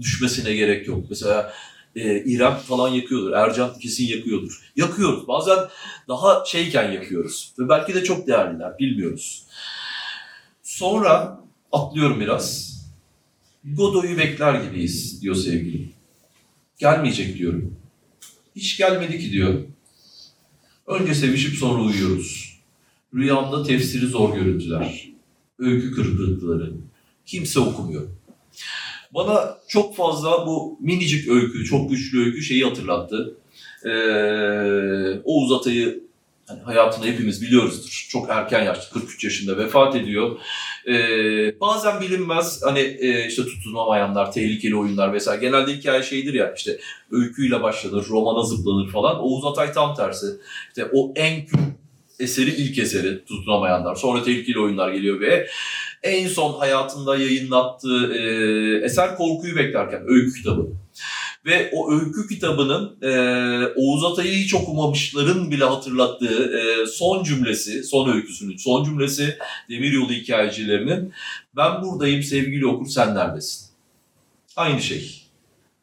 [0.00, 1.04] düşmesine gerek yok.
[1.10, 1.52] Mesela
[1.94, 3.32] eee İrem falan yakıyordur.
[3.32, 4.72] Ercan kesin yakıyordur.
[4.76, 5.28] Yakıyoruz.
[5.28, 5.58] Bazen
[6.08, 7.52] daha şeyken yakıyoruz.
[7.58, 8.78] Ve belki de çok değerliler.
[8.78, 9.44] Bilmiyoruz.
[10.62, 11.40] Sonra
[11.72, 12.70] atlıyorum biraz.
[13.64, 15.92] Godoy'u bekler gibiyiz diyor sevgilim.
[16.78, 17.76] Gelmeyecek diyorum.
[18.56, 19.54] Hiç gelmedi ki diyor.
[20.90, 22.58] Önce sevişip sonra uyuyoruz.
[23.14, 25.08] Rüyamda tefsiri zor görüntüler.
[25.58, 26.72] Öykü kırıklıkları.
[27.26, 28.02] Kimse okumuyor.
[29.14, 33.34] Bana çok fazla bu minicik öykü, çok güçlü öykü şeyi hatırlattı.
[33.84, 36.00] Ee, Oğuz Atay'ı
[36.46, 38.06] hani hayatını hepimiz biliyoruzdur.
[38.10, 40.38] Çok erken yaşta, 43 yaşında vefat ediyor.
[40.88, 45.40] Ee, bazen bilinmez hani e, işte tutunamayanlar, tehlikeli oyunlar vesaire.
[45.40, 46.78] Genelde hikaye şeydir ya işte
[47.10, 49.20] öyküyle başlanır, romana zıplanır falan.
[49.20, 50.26] Oğuz Atay tam tersi.
[50.68, 51.60] İşte o en kült
[52.20, 53.94] eseri ilk eseri tutunamayanlar.
[53.94, 55.46] Sonra tehlikeli oyunlar geliyor ve
[56.02, 60.66] en son hayatında yayınlattığı e, eser Korkuyu Beklerken öykü kitabı.
[61.46, 63.10] Ve o öykü kitabının e,
[63.76, 69.38] Oğuz Atay'ı hiç okumamışların bile hatırlattığı e, son cümlesi, son öyküsünün son cümlesi
[69.70, 71.12] Demiryolu hikayecilerinin
[71.56, 73.70] ben buradayım sevgili okur sen neredesin?
[74.56, 75.22] Aynı şey.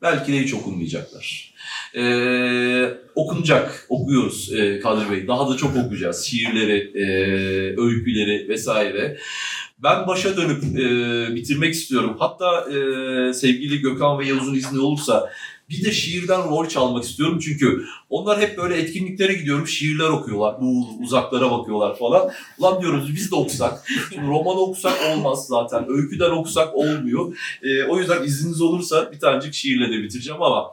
[0.02, 1.54] Belki de hiç okunmayacaklar.
[1.96, 5.28] Ee, okunacak, okuyoruz e, Kadri Bey.
[5.28, 6.26] Daha da çok okuyacağız.
[6.26, 7.06] Şiirleri, e,
[7.82, 9.18] öyküleri vesaire.
[9.84, 12.16] Ben başa dönüp e, bitirmek istiyorum.
[12.20, 12.74] Hatta e,
[13.34, 15.30] sevgili Gökhan ve Yavuz'un izni olursa
[15.70, 20.62] Bir de şiirden rol çalmak istiyorum çünkü onlar hep böyle etkinliklere gidiyorum şiirler okuyorlar.
[20.62, 22.32] Bu uzaklara bakıyorlar falan.
[22.60, 23.88] Ulan diyoruz biz de okusak.
[24.28, 25.86] Roman okusak olmaz zaten.
[25.90, 27.38] Öyküden okusak olmuyor.
[27.64, 30.72] Ee, o yüzden izniniz olursa bir tanecik şiirle de bitireceğim ama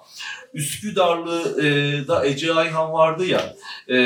[0.54, 3.54] Üsküdarlı e, da Ece Ayhan vardı ya.
[3.88, 3.96] E,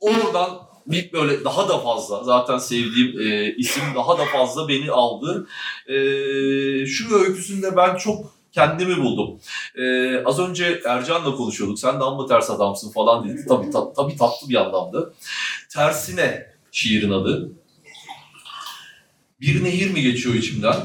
[0.00, 5.46] oradan bir böyle daha da fazla zaten sevdiğim e, isim daha da fazla beni aldı.
[5.86, 5.96] E,
[6.86, 9.40] şu öyküsünde ben çok kendimi buldum.
[9.78, 11.78] E, az önce Ercan'la konuşuyorduk.
[11.78, 13.44] Sen de amma ters adamsın falan dedi.
[13.48, 15.12] Tabii, ta, tabii tatlı bir anlamda.
[15.70, 17.52] Tersine şiirin adı.
[19.40, 20.76] Bir nehir mi geçiyor içimden?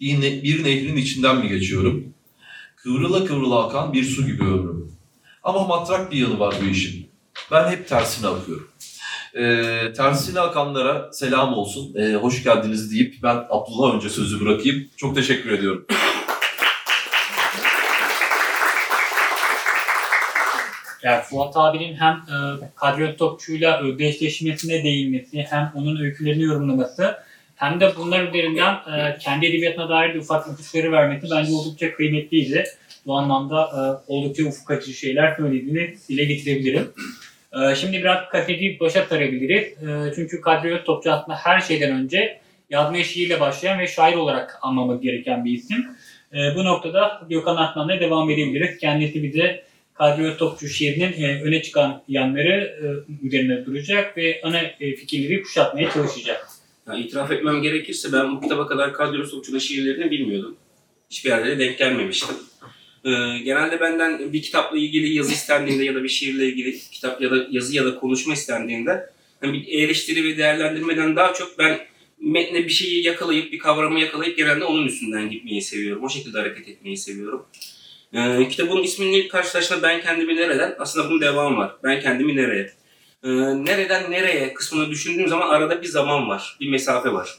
[0.00, 2.14] Bir, ne- bir nehrin içinden mi geçiyorum?
[2.76, 4.92] Kıvrıla kıvrıla akan bir su gibi ömrüm.
[5.42, 7.10] Ama matrak bir yanı var bu işin.
[7.50, 8.67] Ben hep tersine akıyorum.
[9.38, 11.94] Ee, tersine akanlara selam olsun.
[11.96, 14.88] Ee, hoş geldiniz deyip ben Abdullah önce sözü bırakayım.
[14.96, 15.86] Çok teşekkür ediyorum.
[21.02, 22.36] Yani Fuat abinin hem e,
[22.76, 27.16] Kadriyo Topçu'yla özdeşleşmesine değinmesi, hem onun öykülerini yorumlaması,
[27.56, 32.64] hem de bunlar üzerinden e, kendi edebiyatına dair de ufak ipuçları vermesi bence oldukça kıymetliydi.
[33.06, 36.88] Bu anlamda e, oldukça ufuk açıcı şeyler söylediğini dile getirebilirim.
[37.62, 39.64] E, şimdi biraz kaseti başa sarabiliriz.
[39.64, 42.40] E, çünkü Kadriyo Topçu aslında her şeyden önce
[42.70, 45.86] yazmaya şiirle başlayan ve şair olarak anmamız gereken bir isim.
[46.32, 48.78] E, bu noktada Gökhan Atman'la devam edebiliriz.
[48.78, 54.94] Kendisi bize Kadriyo Topçu şiirinin e, öne çıkan yanları e, üzerine duracak ve ana e,
[54.96, 56.48] fikirleri kuşatmaya çalışacak.
[56.88, 60.56] Ya itiraf etmem gerekirse ben bu kitaba kadar Kadriyo Topçu'nun şiirlerini bilmiyordum.
[61.10, 62.36] Hiçbir yerde de denk gelmemiştim.
[63.08, 67.30] Ee, genelde benden bir kitapla ilgili yazı istendiğinde ya da bir şiirle ilgili kitap ya
[67.30, 71.80] da yazı ya da konuşma istendiğinde hani bir eleştiri ve değerlendirmeden daha çok ben
[72.20, 76.04] metne bir şeyi yakalayıp, bir kavramı yakalayıp genelde onun üstünden gitmeyi seviyorum.
[76.04, 77.46] O şekilde hareket etmeyi seviyorum.
[78.12, 80.76] Ee, kitabın ismini karşılaştığında ben kendimi nereden?
[80.78, 81.76] Aslında bunun devamı var.
[81.84, 82.72] Ben kendimi nereye?
[83.24, 83.28] Ee,
[83.64, 87.38] nereden nereye kısmını düşündüğüm zaman arada bir zaman var, bir mesafe var.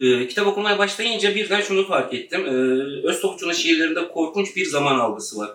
[0.00, 2.46] Ee, kitap okumaya başlayınca birden şunu fark ettim.
[2.46, 5.50] Ee, Öztopçu'nun şiirlerinde korkunç bir zaman algısı var.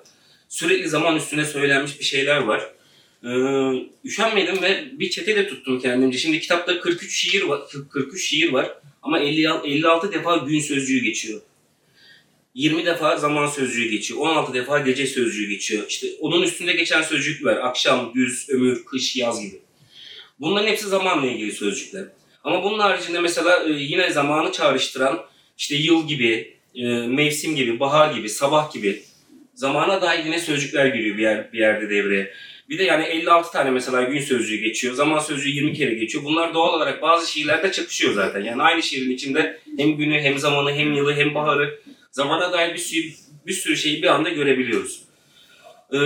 [0.50, 2.62] Sürekli zaman üstüne söylenmiş bir şeyler var.
[3.24, 3.30] Ee,
[4.06, 6.18] üşenmedim ve bir çete de tuttum kendimce.
[6.18, 8.70] Şimdi kitapta 43 şiir var, 43 şiir var
[9.02, 11.42] ama 50, 56 defa gün sözcüğü geçiyor.
[12.54, 14.20] 20 defa zaman sözcüğü geçiyor.
[14.20, 15.84] 16 defa gece sözcüğü geçiyor.
[15.90, 17.56] İşte onun üstünde geçen sözcükler.
[17.56, 19.60] Akşam, güz, ömür, kış, yaz gibi.
[20.40, 22.06] Bunların hepsi zamanla ilgili sözcükler.
[22.44, 25.20] Ama bunun haricinde mesela e, yine zamanı çağrıştıran
[25.58, 29.04] işte yıl gibi, e, mevsim gibi, bahar gibi, sabah gibi
[29.60, 32.34] zamana dair yine sözcükler giriyor bir, yer, bir yerde devreye.
[32.70, 36.24] Bir de yani 56 tane mesela gün sözcüğü geçiyor, zaman sözcüğü 20 kere geçiyor.
[36.24, 38.44] Bunlar doğal olarak bazı şiirlerde çakışıyor zaten.
[38.44, 41.80] Yani aynı şiirin içinde hem günü, hem zamanı, hem yılı, hem baharı,
[42.12, 43.08] zamana dair bir sürü,
[43.48, 45.02] bir sürü şeyi bir anda görebiliyoruz.
[45.94, 45.98] Ee,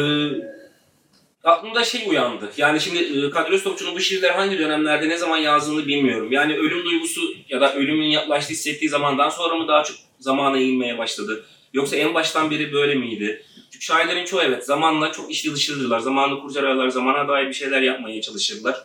[1.44, 2.52] aklımda şey uyandı.
[2.58, 6.32] Yani şimdi e, Kadri Öztopçu'nun bu şiirleri hangi dönemlerde ne zaman yazdığını bilmiyorum.
[6.32, 10.98] Yani ölüm duygusu ya da ölümün yaklaştığı hissettiği zamandan sonra mı daha çok zamana eğilmeye
[10.98, 11.46] başladı?
[11.74, 13.46] Yoksa en baştan beri böyle miydi?
[13.72, 16.00] Çünkü şairlerin çoğu evet zamanla çok içli dışlıdırlar.
[16.00, 18.76] Zamanı kurcalarlar, zamana dair bir şeyler yapmaya çalışırlar.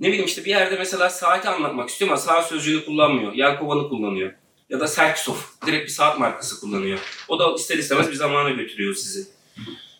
[0.00, 3.32] Ne bileyim işte bir yerde mesela saati anlatmak istiyor ama saat sözcüğünü kullanmıyor.
[3.32, 4.32] Yelkovan'ı kullanıyor.
[4.70, 5.34] Ya da Serkisov
[5.66, 6.98] direkt bir saat markası kullanıyor.
[7.28, 9.26] O da ister istemez bir zamana götürüyor sizi.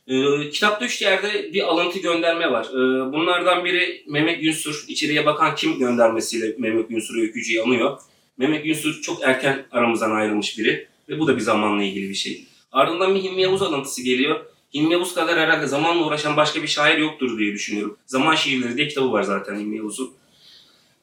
[0.09, 2.67] Ee, kitapta üç yerde bir alıntı gönderme var.
[2.71, 7.99] Ee, bunlardan biri Mehmet Günsur, içeriye bakan kim göndermesiyle Mehmet Günsur'u öykücüyü anıyor.
[8.39, 12.45] Mehmet Günsur çok erken aramızdan ayrılmış biri ve bu da bir zamanla ilgili bir şey.
[12.73, 14.41] Ardından bir Hilmi Yavuz alıntısı geliyor.
[14.75, 17.99] Hilmi Yavuz kadar herhalde zamanla uğraşan başka bir şair yoktur diye düşünüyorum.
[18.07, 20.13] Zaman Şiirleri diye kitabı var zaten Hilmi Yavuz'un.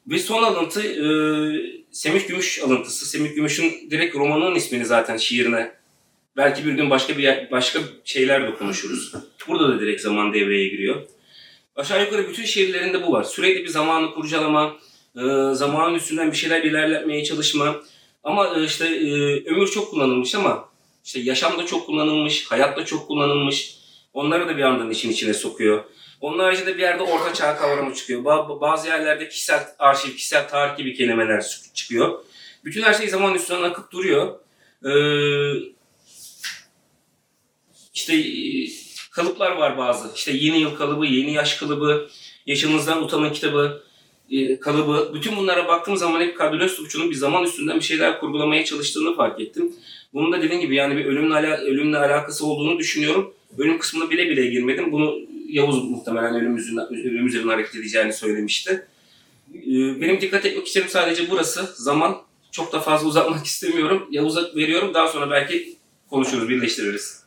[0.06, 1.06] Ve son alıntı e,
[1.92, 3.06] Semih Gümüş alıntısı.
[3.06, 5.72] Semih Gümüş'ün direkt romanının ismini zaten şiirine
[6.36, 9.12] Belki bir gün başka bir başka şeyler de konuşuruz.
[9.48, 11.02] Burada da direkt zaman devreye giriyor.
[11.76, 13.22] Aşağı yukarı bütün şiirlerinde bu var.
[13.22, 14.76] Sürekli bir zamanı kurcalama,
[15.16, 15.20] e,
[15.54, 17.76] zamanın üstünden bir şeyler ilerletmeye çalışma.
[18.24, 19.10] Ama e, işte e,
[19.50, 20.68] ömür çok kullanılmış ama
[21.04, 23.74] işte yaşam da çok kullanılmış, hayat da çok kullanılmış.
[24.12, 25.84] Onları da bir yandan işin içine sokuyor.
[26.20, 28.22] Onun haricinde bir yerde orta çağ kavramı çıkıyor.
[28.24, 32.24] Ba- bazı yerlerde kişisel arşiv, kişisel tarih gibi kelimeler çık- çıkıyor.
[32.64, 34.38] Bütün her şey zaman üstünden akıp duruyor.
[34.84, 34.90] Ee,
[38.00, 38.68] işte e,
[39.10, 40.14] kalıplar var bazı.
[40.14, 42.08] İşte yeni yıl kalıbı, yeni yaş kalıbı,
[42.46, 43.82] yaşınızdan utanın kitabı
[44.30, 45.10] e, kalıbı.
[45.14, 49.40] Bütün bunlara baktığım zaman hep Kadri Öztürkçü'nün bir zaman üstünden bir şeyler kurgulamaya çalıştığını fark
[49.40, 49.72] ettim.
[50.14, 53.34] Bunun da dediğim gibi yani bir ölümle, ala, ölümle alakası olduğunu düşünüyorum.
[53.58, 54.92] Ölüm kısmına bile bile girmedim.
[54.92, 58.86] Bunu Yavuz muhtemelen ölüm üzerinden, ölüm üzerinden hareket edeceğini söylemişti.
[59.54, 61.68] E, Benim dikkat etmek istediğim sadece burası.
[61.74, 62.16] Zaman.
[62.52, 64.08] Çok da fazla uzatmak istemiyorum.
[64.10, 64.94] Yavuz'a veriyorum.
[64.94, 65.76] Daha sonra belki
[66.10, 67.19] konuşuruz, birleştiririz.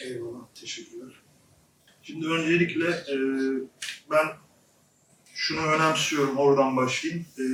[0.00, 1.12] Eyvallah, teşekkürler.
[2.02, 3.16] Şimdi öncelikle e,
[4.10, 4.26] ben
[5.34, 7.26] şunu önemsiyorum, oradan başlayayım.
[7.38, 7.44] E,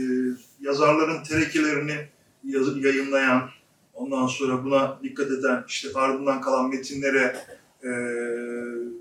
[0.60, 2.08] yazarların terekelerini
[2.44, 3.50] yazıp yayınlayan,
[3.94, 7.36] ondan sonra buna dikkat eden, işte ardından kalan metinlere
[7.82, 7.90] e,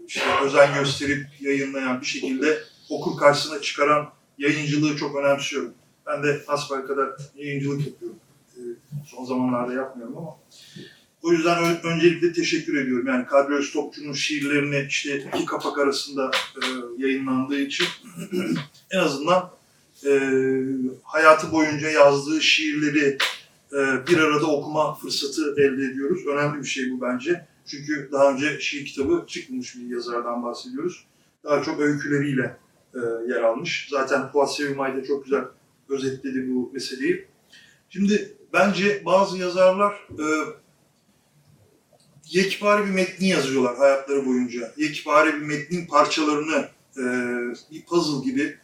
[0.08, 5.74] işte özen gösterip yayınlayan bir şekilde okur karşısına çıkaran yayıncılığı çok önemsiyorum.
[6.06, 8.20] Ben de kadar yayıncılık yapıyorum.
[8.58, 8.60] E,
[9.06, 10.38] son zamanlarda yapmıyorum ama
[11.26, 13.08] o yüzden ön- öncelikle teşekkür ediyorum.
[13.08, 16.64] Yani Kadri Öztopçu'nun şiirlerini işte iki kapak arasında e,
[16.98, 17.88] yayınlandığı için
[18.92, 19.52] en azından
[20.06, 20.12] e,
[21.04, 23.18] hayatı boyunca yazdığı şiirleri
[23.74, 26.28] e, bir arada okuma fırsatı elde ediyoruz.
[26.28, 27.48] Önemli bir şey bu bence.
[27.66, 31.06] Çünkü daha önce şiir kitabı çıkmamış bir yazardan bahsediyoruz.
[31.44, 32.58] Daha çok öyküleriyle
[32.94, 33.88] e, yer almış.
[33.92, 35.44] Zaten Fuat Sevimay da çok güzel
[35.90, 37.28] özetledi bu meseleyi.
[37.90, 40.26] Şimdi bence bazı yazarlar e,
[42.30, 44.74] yekpare bir metni yazıyorlar hayatları boyunca.
[44.78, 47.04] Yekpare bir metnin parçalarını e,
[47.72, 48.58] bir puzzle gibi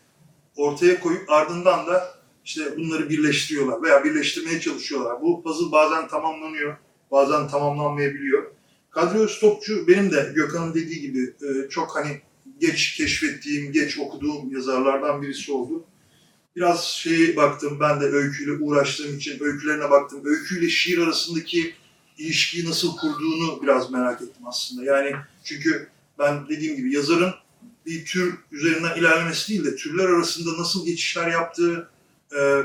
[0.56, 5.21] ortaya koyup ardından da işte bunları birleştiriyorlar veya birleştirmeye çalışıyorlar.
[5.21, 6.78] Bu puzzle bazen tamamlanıyor,
[7.12, 8.52] bazen tamamlanmayabiliyor.
[8.89, 12.21] Kadri Öztopçu benim de Gökhan'ın dediği gibi e, çok hani
[12.60, 15.84] geç keşfettiğim, geç okuduğum yazarlardan birisi oldu.
[16.56, 20.21] Biraz şeye baktım, ben de öyküyle uğraştığım için öykülerine baktım.
[20.26, 21.74] Öyküyle şiir arasındaki
[22.21, 24.84] ilişkiyi nasıl kurduğunu biraz merak ettim aslında.
[24.84, 27.34] Yani çünkü ben dediğim gibi yazarın
[27.86, 31.89] bir tür üzerinden ilerlemesi değil de türler arasında nasıl geçişler yaptığı,
[32.39, 32.63] e,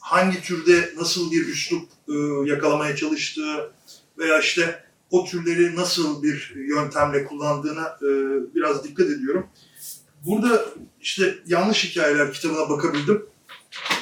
[0.00, 2.14] hangi türde nasıl bir üslup e,
[2.50, 3.72] yakalamaya çalıştığı
[4.18, 8.08] veya işte o türleri nasıl bir yöntemle kullandığına e,
[8.54, 9.46] biraz dikkat ediyorum.
[10.26, 10.64] Burada
[11.00, 13.26] işte yanlış hikayeler kitabına bakabildim.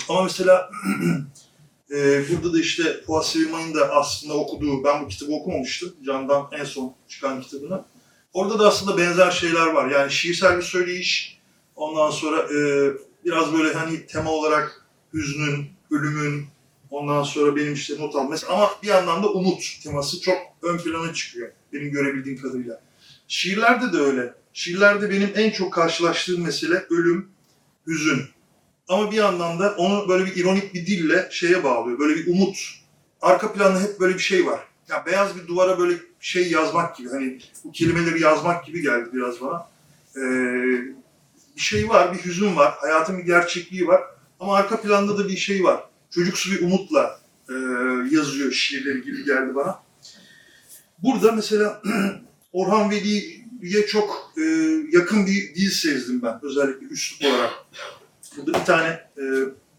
[0.09, 0.71] Ama mesela
[1.91, 5.93] e, burada da işte Fuat Sevimay'ın da aslında okuduğu, ben bu kitabı okumamıştım.
[6.07, 7.85] Can'dan en son çıkan kitabını.
[8.33, 9.91] Orada da aslında benzer şeyler var.
[9.91, 11.39] Yani şiirsel bir söyleyiş,
[11.77, 12.91] ondan sonra e,
[13.25, 16.47] biraz böyle hani tema olarak hüznün, ölümün,
[16.91, 21.15] ondan sonra benim işte not alması ama bir yandan da umut teması çok ön plana
[21.15, 22.81] çıkıyor benim görebildiğim kadarıyla.
[23.29, 24.35] Şiirlerde de öyle.
[24.53, 27.29] Şiirlerde benim en çok karşılaştığım mesele ölüm,
[27.87, 28.23] hüzün.
[28.89, 31.99] Ama bir yandan da onu böyle bir ironik bir dille şeye bağlıyor.
[31.99, 32.57] Böyle bir umut.
[33.23, 34.61] Arka planda hep böyle bir şey var.
[34.89, 37.09] Ya beyaz bir duvara böyle şey yazmak gibi.
[37.09, 39.69] Hani bu kelimeleri yazmak gibi geldi biraz bana.
[40.17, 40.21] Ee,
[41.57, 42.75] bir şey var, bir hüzün var.
[42.77, 44.03] Hayatın bir gerçekliği var.
[44.41, 45.85] Ama arka planda da bir şey var.
[46.11, 47.55] Çocuksu bir umutla e,
[48.11, 49.83] yazıyor şiirleri gibi geldi bana.
[50.99, 51.83] Burada mesela
[52.53, 54.43] Orhan Veli'ye çok e,
[54.93, 57.53] yakın bir dil sezdim ben özellikle üslup olarak.
[58.37, 59.25] Burada bir tane e,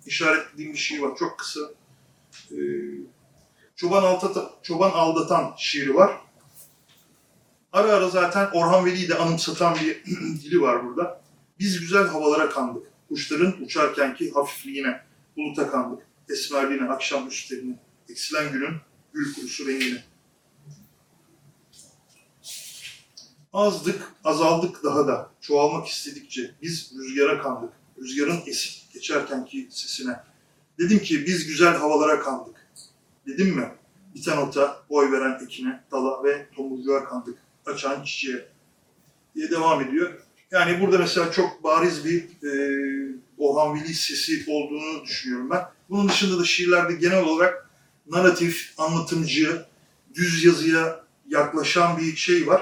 [0.05, 1.15] işaretlediğim bir şiir var.
[1.15, 1.59] Çok kısa.
[2.51, 2.57] E,
[3.75, 6.17] Çoban, Altata, Çoban Aldatan şiiri var.
[7.73, 10.05] Ara ara zaten Orhan Veli'yi de anımsatan bir
[10.43, 11.21] dili var burada.
[11.59, 12.87] Biz güzel havalara kandık.
[13.09, 15.01] Kuşların uçarkenki hafifliğine,
[15.37, 16.07] buluta kandık.
[16.29, 18.75] Esmerliğine, akşam üstlerine, eksilen günün
[19.13, 20.03] gül kurusu rengine.
[23.53, 25.31] Azdık, azaldık daha da.
[25.41, 27.73] Çoğalmak istedikçe biz rüzgara kandık.
[28.01, 30.19] Rüzgarın esip geçerkenki sesine.
[30.79, 32.67] Dedim ki biz güzel havalara kandık.
[33.27, 33.71] Dedim mi?
[34.15, 37.37] Biten ota, boy veren ekine, dala ve tomurcuğa kandık.
[37.65, 38.47] Açan çiçeğe
[39.35, 40.13] diye devam ediyor.
[40.51, 42.51] Yani burada mesela çok bariz bir e,
[43.37, 45.61] Orhan Veli sesi olduğunu düşünüyorum ben.
[45.89, 47.69] Bunun dışında da şiirlerde genel olarak
[48.09, 49.65] narratif, anlatımcı,
[50.13, 52.61] düz yazıya yaklaşan bir şey var.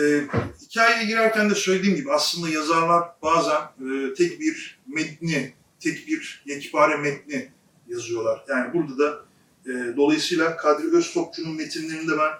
[0.00, 0.22] E,
[0.62, 6.96] hikayeye girerken de söylediğim gibi aslında yazarlar bazen e, tek bir metni, tek bir yekpare
[6.96, 7.48] metni
[7.88, 8.44] yazıyorlar.
[8.48, 9.24] Yani burada da
[9.66, 12.32] e, dolayısıyla Kadri Öztopçu'nun metinlerinde ben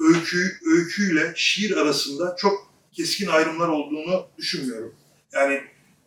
[0.00, 4.94] öykü, öyküyle şiir arasında çok keskin ayrımlar olduğunu düşünmüyorum.
[5.32, 5.60] Yani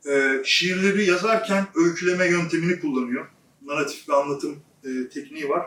[0.10, 3.28] e, şiirleri yazarken öyküleme yöntemini kullanıyor.
[3.66, 5.66] Narratif bir anlatım e, tekniği var.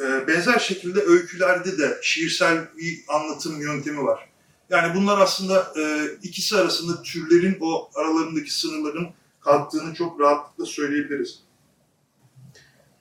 [0.00, 4.29] E, benzer şekilde öykülerde de şiirsel bir anlatım yöntemi var.
[4.70, 9.08] Yani bunlar aslında e, ikisi arasında türlerin o aralarındaki sınırların
[9.40, 11.42] kalktığını çok rahatlıkla söyleyebiliriz.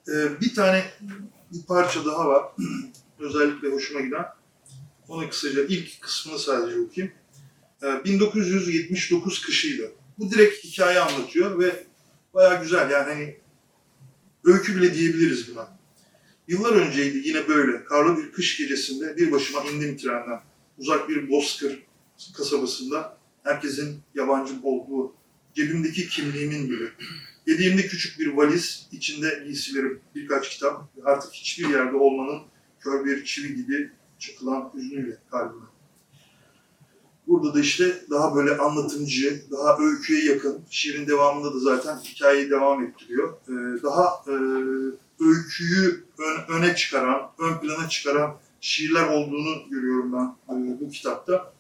[0.08, 0.86] E, bir tane
[1.54, 2.44] bir parça daha var.
[3.20, 4.26] Özellikle hoşuma giden.
[5.08, 7.16] Onu kısaca ilk kısmını sadece okuyayım.
[7.84, 9.92] E, 1979 kışıydı.
[10.20, 11.84] Bu direkt hikaye anlatıyor ve
[12.34, 13.38] bayağı güzel yani hani
[14.44, 15.80] öykü bile diyebiliriz buna.
[16.48, 17.84] Yıllar önceydi yine böyle.
[17.84, 20.49] Karlı bir kış gecesinde bir başıma indim trenden
[20.80, 21.84] uzak bir bozkır
[22.38, 25.14] kasabasında herkesin yabancı olduğu,
[25.54, 26.90] cebimdeki kimliğimin gibi.
[27.48, 32.42] Yediğimde küçük bir valiz, içinde giysilerim, birkaç kitap, artık hiçbir yerde olmanın
[32.80, 35.66] kör bir çivi gibi çakılan hüznüyle kalbime.
[37.28, 42.84] Burada da işte daha böyle anlatımcı, daha öyküye yakın, şiirin devamında da zaten hikayeyi devam
[42.84, 43.34] ettiriyor.
[43.48, 44.34] Ee, daha e,
[45.20, 51.54] öyküyü ön- öne çıkaran, ön plana çıkaran şiirler olduğunu görüyorum ben e, bu kitapta.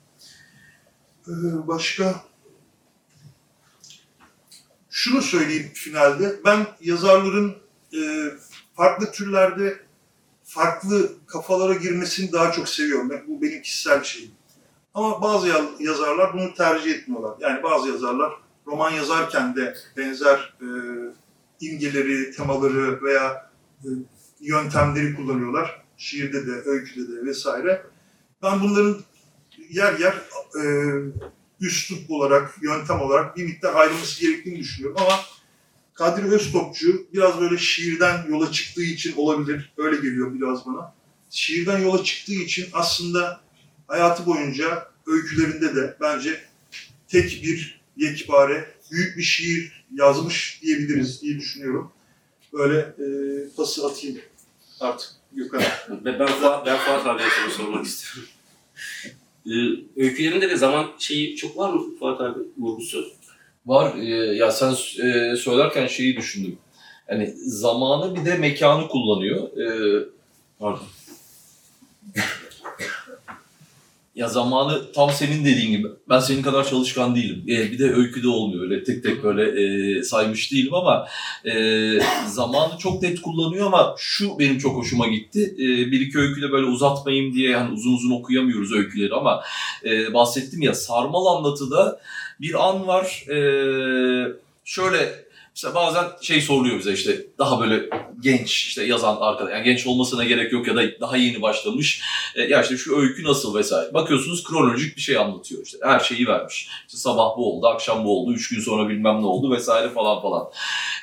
[1.28, 2.24] Ee, başka
[4.90, 6.40] şunu söyleyeyim finalde.
[6.46, 7.56] Ben yazarların
[7.94, 8.00] e,
[8.76, 9.80] farklı türlerde
[10.44, 13.12] farklı kafalara girmesini daha çok seviyorum.
[13.28, 14.32] Bu benim kişisel şeyim.
[14.94, 17.38] Ama bazı ya- yazarlar bunu tercih etmiyorlar.
[17.40, 18.34] Yani bazı yazarlar
[18.68, 20.68] roman yazarken de benzer e,
[21.60, 23.52] imgeleri, temaları veya
[23.84, 23.88] e,
[24.40, 25.82] yöntemleri kullanıyorlar.
[26.00, 27.86] Şiirde de, öyküde de vesaire.
[28.44, 29.02] Ben bunların
[29.70, 30.14] yer yer
[30.62, 30.64] e,
[31.62, 35.20] üslup olarak, yöntem olarak bir miktar ayrılması gerektiğini düşünüyorum ama
[35.94, 39.74] Kadri Öztopçu biraz böyle şiirden yola çıktığı için olabilir.
[39.78, 40.94] Öyle geliyor biraz bana.
[41.30, 43.42] Şiirden yola çıktığı için aslında
[43.88, 46.42] hayatı boyunca öykülerinde de bence
[47.08, 51.92] tek bir yekpare, büyük bir şiir yazmış diyebiliriz diye düşünüyorum.
[52.54, 53.06] Böyle e,
[53.58, 54.18] pası atayım
[54.80, 55.64] artık Gökhan'a.
[56.06, 58.30] Ben, ben, Fuat, ben Fuat abiye soru sormak istiyorum.
[59.46, 63.06] Ee, Öykülerinde de zaman şeyi çok var mı Fuat abi vurgusu?
[63.66, 63.96] Var.
[63.98, 64.72] e, ya sen
[65.04, 66.58] e, söylerken şeyi düşündüm.
[67.10, 69.58] Yani zamanı bir de mekanı kullanıyor.
[69.58, 69.66] E,
[70.60, 70.84] pardon.
[74.20, 75.88] Ya zamanı tam senin dediğin gibi.
[76.10, 77.44] Ben senin kadar çalışkan değilim.
[77.48, 78.64] E, bir de öyküde olmuyor.
[78.64, 81.08] Öyle tek tek böyle e, saymış değilim ama
[81.46, 81.54] e,
[82.28, 85.56] zamanı çok net kullanıyor ama şu benim çok hoşuma gitti.
[85.56, 89.44] E, bir iki öyküde böyle uzatmayayım diye hani uzun uzun okuyamıyoruz öyküleri ama
[89.86, 92.00] e, bahsettim ya sarmal anlatıda
[92.42, 93.26] bir an var.
[93.30, 95.29] Ee, şöyle
[95.64, 97.90] mesela bazen şey soruluyor bize işte daha böyle
[98.20, 102.02] genç işte yazan arkadaş yani genç olmasına gerek yok ya da daha yeni başlamış
[102.36, 103.94] e, ya işte şu öykü nasıl vesaire.
[103.94, 105.78] Bakıyorsunuz kronolojik bir şey anlatıyor işte.
[105.84, 106.68] Her şeyi vermiş.
[106.88, 110.22] İşte sabah bu oldu akşam bu oldu üç gün sonra bilmem ne oldu vesaire falan
[110.22, 110.48] falan.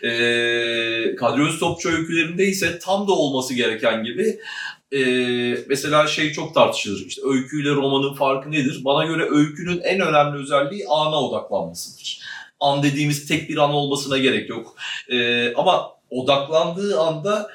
[0.03, 4.39] Ee, Kadri Öztopçu öykülerinde ise tam da olması gereken gibi
[4.93, 7.07] ee, mesela şey çok tartışılır.
[7.07, 8.81] İşte öyküyle romanın farkı nedir?
[8.85, 12.21] Bana göre öykünün en önemli özelliği ana odaklanmasıdır.
[12.61, 14.77] An dediğimiz tek bir an olmasına gerek yok.
[15.11, 17.51] Ee, ama odaklandığı anda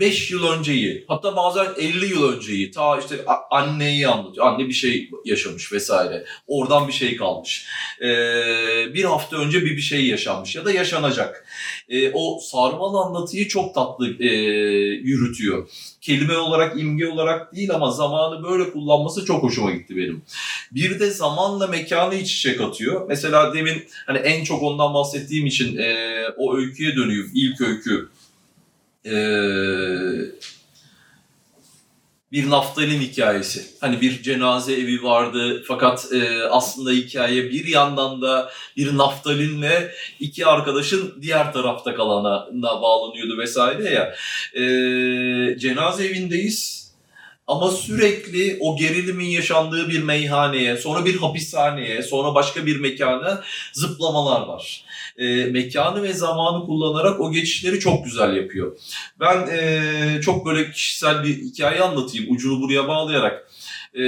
[0.00, 4.46] 5 yıl önceyi, hatta bazen 50 yıl önceyi, ta işte anneyi anlatıyor.
[4.46, 6.24] Anne bir şey yaşamış vesaire.
[6.46, 7.66] Oradan bir şey kalmış.
[8.00, 11.46] Ee, bir hafta önce bir bir şey yaşanmış ya da yaşanacak.
[11.88, 14.26] Ee, o sarmal anlatıyı çok tatlı e,
[15.02, 15.68] yürütüyor
[16.06, 20.22] kelime olarak, imge olarak değil ama zamanı böyle kullanması çok hoşuma gitti benim.
[20.72, 23.08] Bir de zamanla mekanı iç içe katıyor.
[23.08, 27.24] Mesela demin hani en çok ondan bahsettiğim için e, o öyküye dönüyor.
[27.34, 28.08] İlk öykü.
[29.06, 29.16] E,
[32.32, 33.64] bir naftalin hikayesi.
[33.80, 40.46] Hani bir cenaze evi vardı fakat e, aslında hikaye bir yandan da bir naftalinle iki
[40.46, 44.14] arkadaşın diğer tarafta kalana bağlanıyordu vesaire ya.
[44.54, 44.62] E,
[45.58, 46.86] cenaze evindeyiz
[47.46, 53.42] ama sürekli o gerilimin yaşandığı bir meyhaneye, sonra bir hapishaneye, sonra başka bir mekana
[53.72, 54.84] zıplamalar var.
[55.18, 58.76] E, mekanı ve zamanı kullanarak o geçişleri çok güzel yapıyor.
[59.20, 63.50] Ben e, çok böyle kişisel bir hikaye anlatayım ucunu buraya bağlayarak.
[63.94, 64.04] E,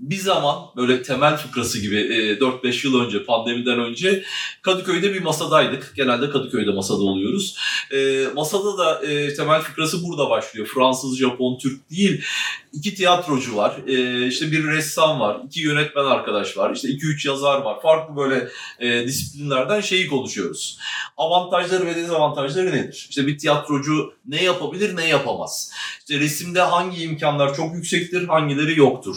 [0.00, 4.24] bir zaman böyle temel fıkrası gibi e, 4-5 yıl önce pandemiden önce
[4.62, 5.92] Kadıköy'de bir masadaydık.
[5.96, 7.56] Genelde Kadıköy'de masada oluyoruz.
[7.92, 10.66] E, masada da e, temel fıkrası burada başlıyor.
[10.74, 12.24] Fransız, Japon, Türk değil.
[12.72, 13.76] İki tiyatrocu var.
[13.86, 15.40] E, işte bir ressam var.
[15.46, 16.74] iki yönetmen arkadaş var.
[16.74, 17.82] işte iki üç yazar var.
[17.82, 18.48] Farklı böyle
[18.78, 20.78] e, disiplinlerden şeyi konuşuyoruz.
[21.16, 23.06] Avantajları ve dezavantajları nedir?
[23.10, 25.72] İşte bir tiyatrocu ne yapabilir, ne yapamaz?
[25.98, 29.16] İşte resimde hangi imkanlar çok yüksektir, hangileri yoktur?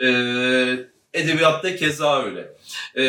[0.00, 0.23] E,
[1.14, 2.48] edebiyatta keza öyle.
[2.96, 3.04] E,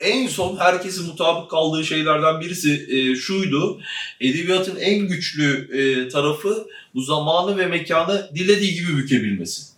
[0.00, 3.80] en son herkesin mutabık kaldığı şeylerden birisi e, şuydu.
[4.20, 9.75] Edebiyatın en güçlü e, tarafı bu zamanı ve mekanı dilediği gibi bükebilmesi.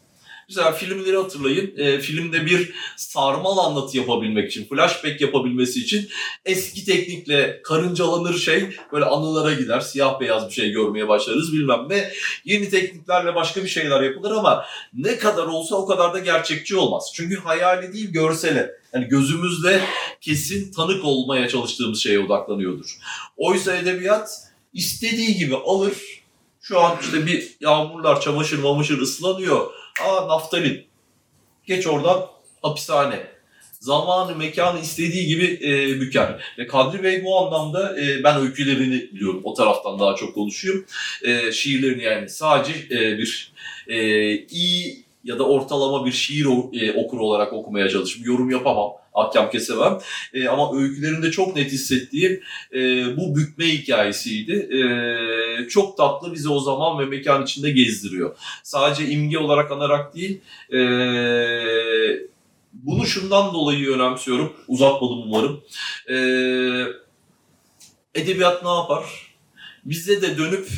[0.48, 1.76] Mesela filmleri hatırlayın.
[1.76, 6.08] E, filmde bir sarmal anlatı yapabilmek için, flashback yapabilmesi için
[6.44, 9.80] eski teknikle karıncalanır şey böyle anılara gider.
[9.80, 12.12] Siyah beyaz bir şey görmeye başlarız bilmem ne.
[12.44, 17.10] Yeni tekniklerle başka bir şeyler yapılır ama ne kadar olsa o kadar da gerçekçi olmaz.
[17.14, 18.70] Çünkü hayali değil görsele.
[18.94, 19.80] Yani gözümüzde
[20.20, 22.98] kesin tanık olmaya çalıştığımız şeye odaklanıyordur.
[23.36, 24.30] Oysa edebiyat
[24.74, 25.94] istediği gibi alır.
[26.60, 29.77] Şu an işte bir yağmurlar, çamaşır mamışır ıslanıyor.
[30.04, 30.86] Aa naftalin.
[31.66, 32.26] Geç oradan
[32.62, 33.26] hapishane.
[33.80, 36.54] zamanı, mekanı istediği gibi e, büker.
[36.58, 39.40] Ve Kadri Bey bu anlamda e, ben öykülerini biliyorum.
[39.44, 40.84] O taraftan daha çok konuşuyorum.
[41.24, 43.52] E, şiirlerini yani sadece e, bir
[43.88, 43.98] e,
[44.46, 49.98] iyi ya da ortalama bir şiir e, okuru olarak okumaya çalışıp yorum yapamam, ahkam kesemem.
[50.34, 52.40] E, ama öykülerinde çok net hissettiğim
[52.74, 52.78] e,
[53.16, 54.52] bu bükme hikayesiydi.
[54.52, 54.80] E,
[55.68, 58.36] çok tatlı bizi o zaman ve mekan içinde gezdiriyor.
[58.62, 60.40] Sadece imge olarak anarak değil,
[60.72, 60.78] e,
[62.72, 65.60] bunu şundan dolayı önemsiyorum, uzatmadım umarım.
[66.10, 66.16] E,
[68.14, 69.04] edebiyat ne yapar?
[69.84, 70.68] Bize de dönüp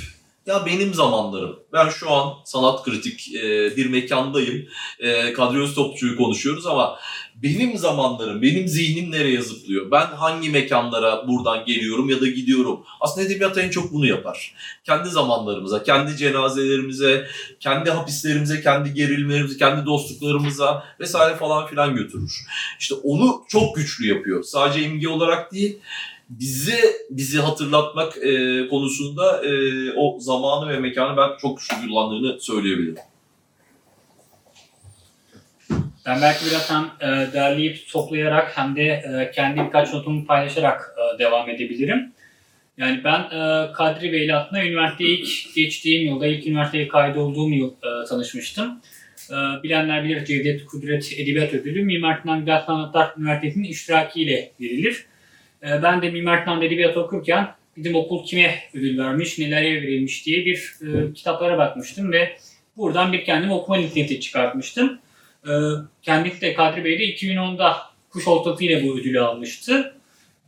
[0.50, 1.56] ya benim zamanlarım.
[1.72, 4.68] Ben şu an sanat kritik e, bir mekandayım.
[4.98, 6.98] E, Kadri Öztopçu'yu konuşuyoruz ama
[7.42, 9.90] benim zamanlarım, benim zihnim nereye zıplıyor?
[9.90, 12.80] Ben hangi mekanlara buradan geliyorum ya da gidiyorum?
[13.00, 14.54] Aslında edebiyat en çok bunu yapar.
[14.84, 17.26] Kendi zamanlarımıza, kendi cenazelerimize,
[17.60, 22.32] kendi hapislerimize, kendi gerilmelerimize, kendi dostluklarımıza vesaire falan filan götürür.
[22.80, 24.42] İşte onu çok güçlü yapıyor.
[24.42, 25.78] Sadece imge olarak değil,
[26.30, 26.78] bizi
[27.10, 29.52] bizi hatırlatmak e, konusunda e,
[29.92, 32.96] o zamanı ve mekanı ben çok güçlü kullandığını söyleyebilirim.
[36.06, 41.18] Ben belki biraz hem e, derleyip toplayarak hem de e, kendi birkaç notumu paylaşarak e,
[41.18, 42.12] devam edebilirim.
[42.78, 48.04] Yani ben e, Kadri Bey'le aslında üniversiteye ilk geçtiğim yılda, ilk üniversiteye kaydolduğum yıl e,
[48.08, 48.80] tanışmıştım.
[49.30, 55.06] E, bilenler bilir Cevdet Kudret Edebiyat Ödülü Mimar Sinan Güzel Sanatlar Üniversitesi'nin iştirakiyle verilir.
[55.62, 60.44] E, ben de Mimar Sinan Edebiyat okurken bizim okul kime ödül vermiş, nelere verilmiş diye
[60.44, 62.36] bir e, kitaplara bakmıştım ve
[62.76, 65.00] buradan bir kendime okuma listesi çıkartmıştım.
[65.46, 65.50] Ee,
[66.02, 67.76] kendisi de Kadri Bey de 2010'da
[68.10, 69.94] Kuş Oltası ile bu ödülü almıştı.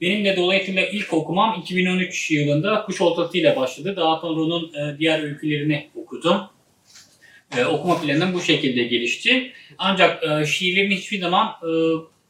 [0.01, 3.97] Benim de dolayısıyla ilk okumam 2013 yılında Kuş Oltası ile başladı.
[3.97, 6.41] Daha sonra onun e, diğer öykülerini okudum.
[7.57, 9.53] E, okuma planım bu şekilde gelişti.
[9.79, 11.71] Ancak e, şiirlerini hiçbir zaman e,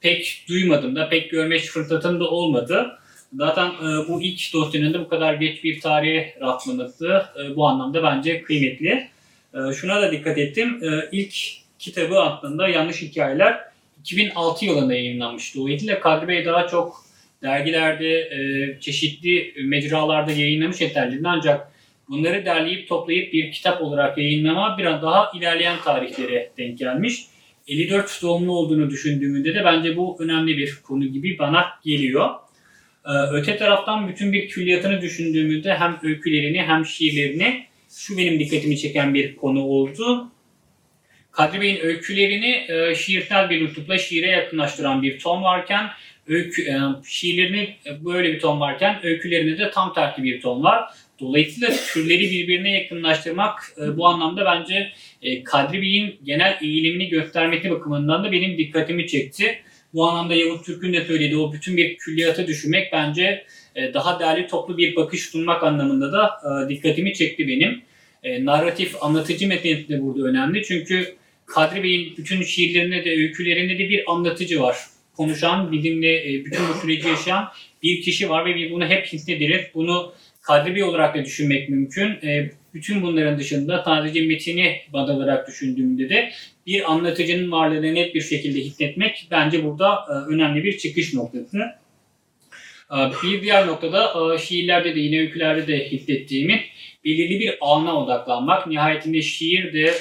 [0.03, 2.99] pek duymadım da, pek görme fırsatım da olmadı.
[3.37, 8.03] Zaten e, bu ilk dosyanın da bu kadar geç bir tarihe rastlaması e, bu anlamda
[8.03, 9.09] bence kıymetli.
[9.55, 10.81] E, şuna da dikkat ettim.
[10.83, 11.35] E, ilk
[11.79, 13.61] kitabı aslında Yanlış Hikayeler
[14.01, 15.59] 2006 yılında yayınlanmıştı.
[15.59, 17.05] Dolayısıyla Kadri Bey daha çok
[17.43, 21.73] dergilerde, e, çeşitli mecralarda yayınlamış eserlerini ancak
[22.09, 27.25] bunları derleyip toplayıp bir kitap olarak yayınlama biraz daha ilerleyen tarihlere denk gelmiş.
[27.69, 32.31] 54 doğumlu olduğunu düşündüğümde de bence bu önemli bir konu gibi bana geliyor.
[33.07, 39.15] Ee, öte taraftan bütün bir külliyatını düşündüğümüzde hem öykülerini hem şiirlerini şu benim dikkatimi çeken
[39.15, 40.33] bir konu oldu.
[41.33, 45.91] Kadri Bey'in öykülerini e, şiirsel bir üslupla şiire yakınlaştıran bir ton varken
[46.27, 50.85] öykü, e, şiirlerini e, böyle bir ton varken öykülerinde de tam tersi bir ton var.
[51.21, 54.93] Dolayısıyla türleri birbirine yakınlaştırmak bu anlamda bence
[55.23, 59.59] e, Kadri Bey'in genel eğilimini göstermesi bakımından da benim dikkatimi çekti.
[59.95, 63.45] Bu anlamda Yavuz Türk'ün de söylediği o bütün bir külliyatı düşünmek bence
[63.77, 67.83] e, daha değerli toplu bir bakış sunmak anlamında da e, dikkatimi çekti benim.
[68.23, 70.63] E, narratif, anlatıcı metiniyeti de burada önemli.
[70.63, 71.15] Çünkü
[71.47, 74.77] Kadri Bey'in bütün şiirlerinde de, öykülerinde de bir anlatıcı var.
[75.17, 77.49] Konuşan, bizimle bütün bu süreci yaşayan
[77.83, 79.61] bir kişi var ve biz bunu hep hissederiz.
[79.75, 80.13] Bunu
[80.43, 82.19] Kadri Bey olarak da düşünmek mümkün.
[82.75, 86.31] Bütün bunların dışında sadece metini baz alarak düşündüğümde de
[86.67, 91.59] bir anlatıcının varlığını net bir şekilde hissetmek bence burada e, önemli bir çıkış noktası.
[92.91, 96.61] E, Bir diğer noktada e, şiirlerde de yine öykülerde de hissettiğimi
[97.05, 98.67] belirli bir ana odaklanmak.
[98.67, 99.93] Nihayetinde şiir de,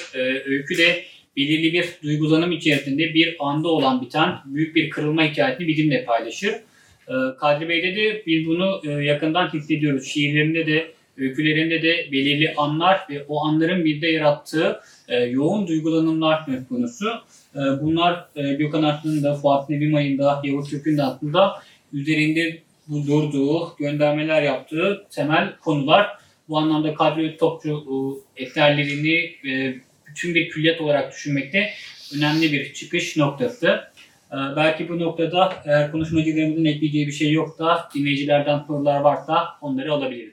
[0.46, 1.04] öykü de
[1.36, 6.54] belirli bir duygulanım içerisinde bir anda olan biten büyük bir kırılma hikayesini bizimle paylaşır.
[7.40, 10.06] Kadri Bey'de de biz bunu yakından hissediyoruz.
[10.06, 16.68] Şiirlerinde de, öykülerinde de belirli anlar ve o anların bizde yarattığı e, yoğun duygulanımlar söz
[16.68, 17.08] konusu.
[17.54, 22.58] E, bunlar e, Gökhan Aslı'nın da, Fuat Nebimay'ın da, Yavuz Türk'ün de aslında üzerinde
[22.88, 26.08] durduğu, göndermeler yaptığı temel konular.
[26.48, 27.84] Bu anlamda Kadri Topçu
[28.36, 29.14] e, eserlerini
[29.50, 29.74] e,
[30.06, 31.70] bütün bir külliyat olarak düşünmekte
[32.16, 33.66] önemli bir çıkış noktası.
[34.32, 40.31] E, belki bu noktada eğer konuşmacılarımızın ekleyeceği bir şey yoksa dinleyicilerden sorular varsa onları alabiliriz.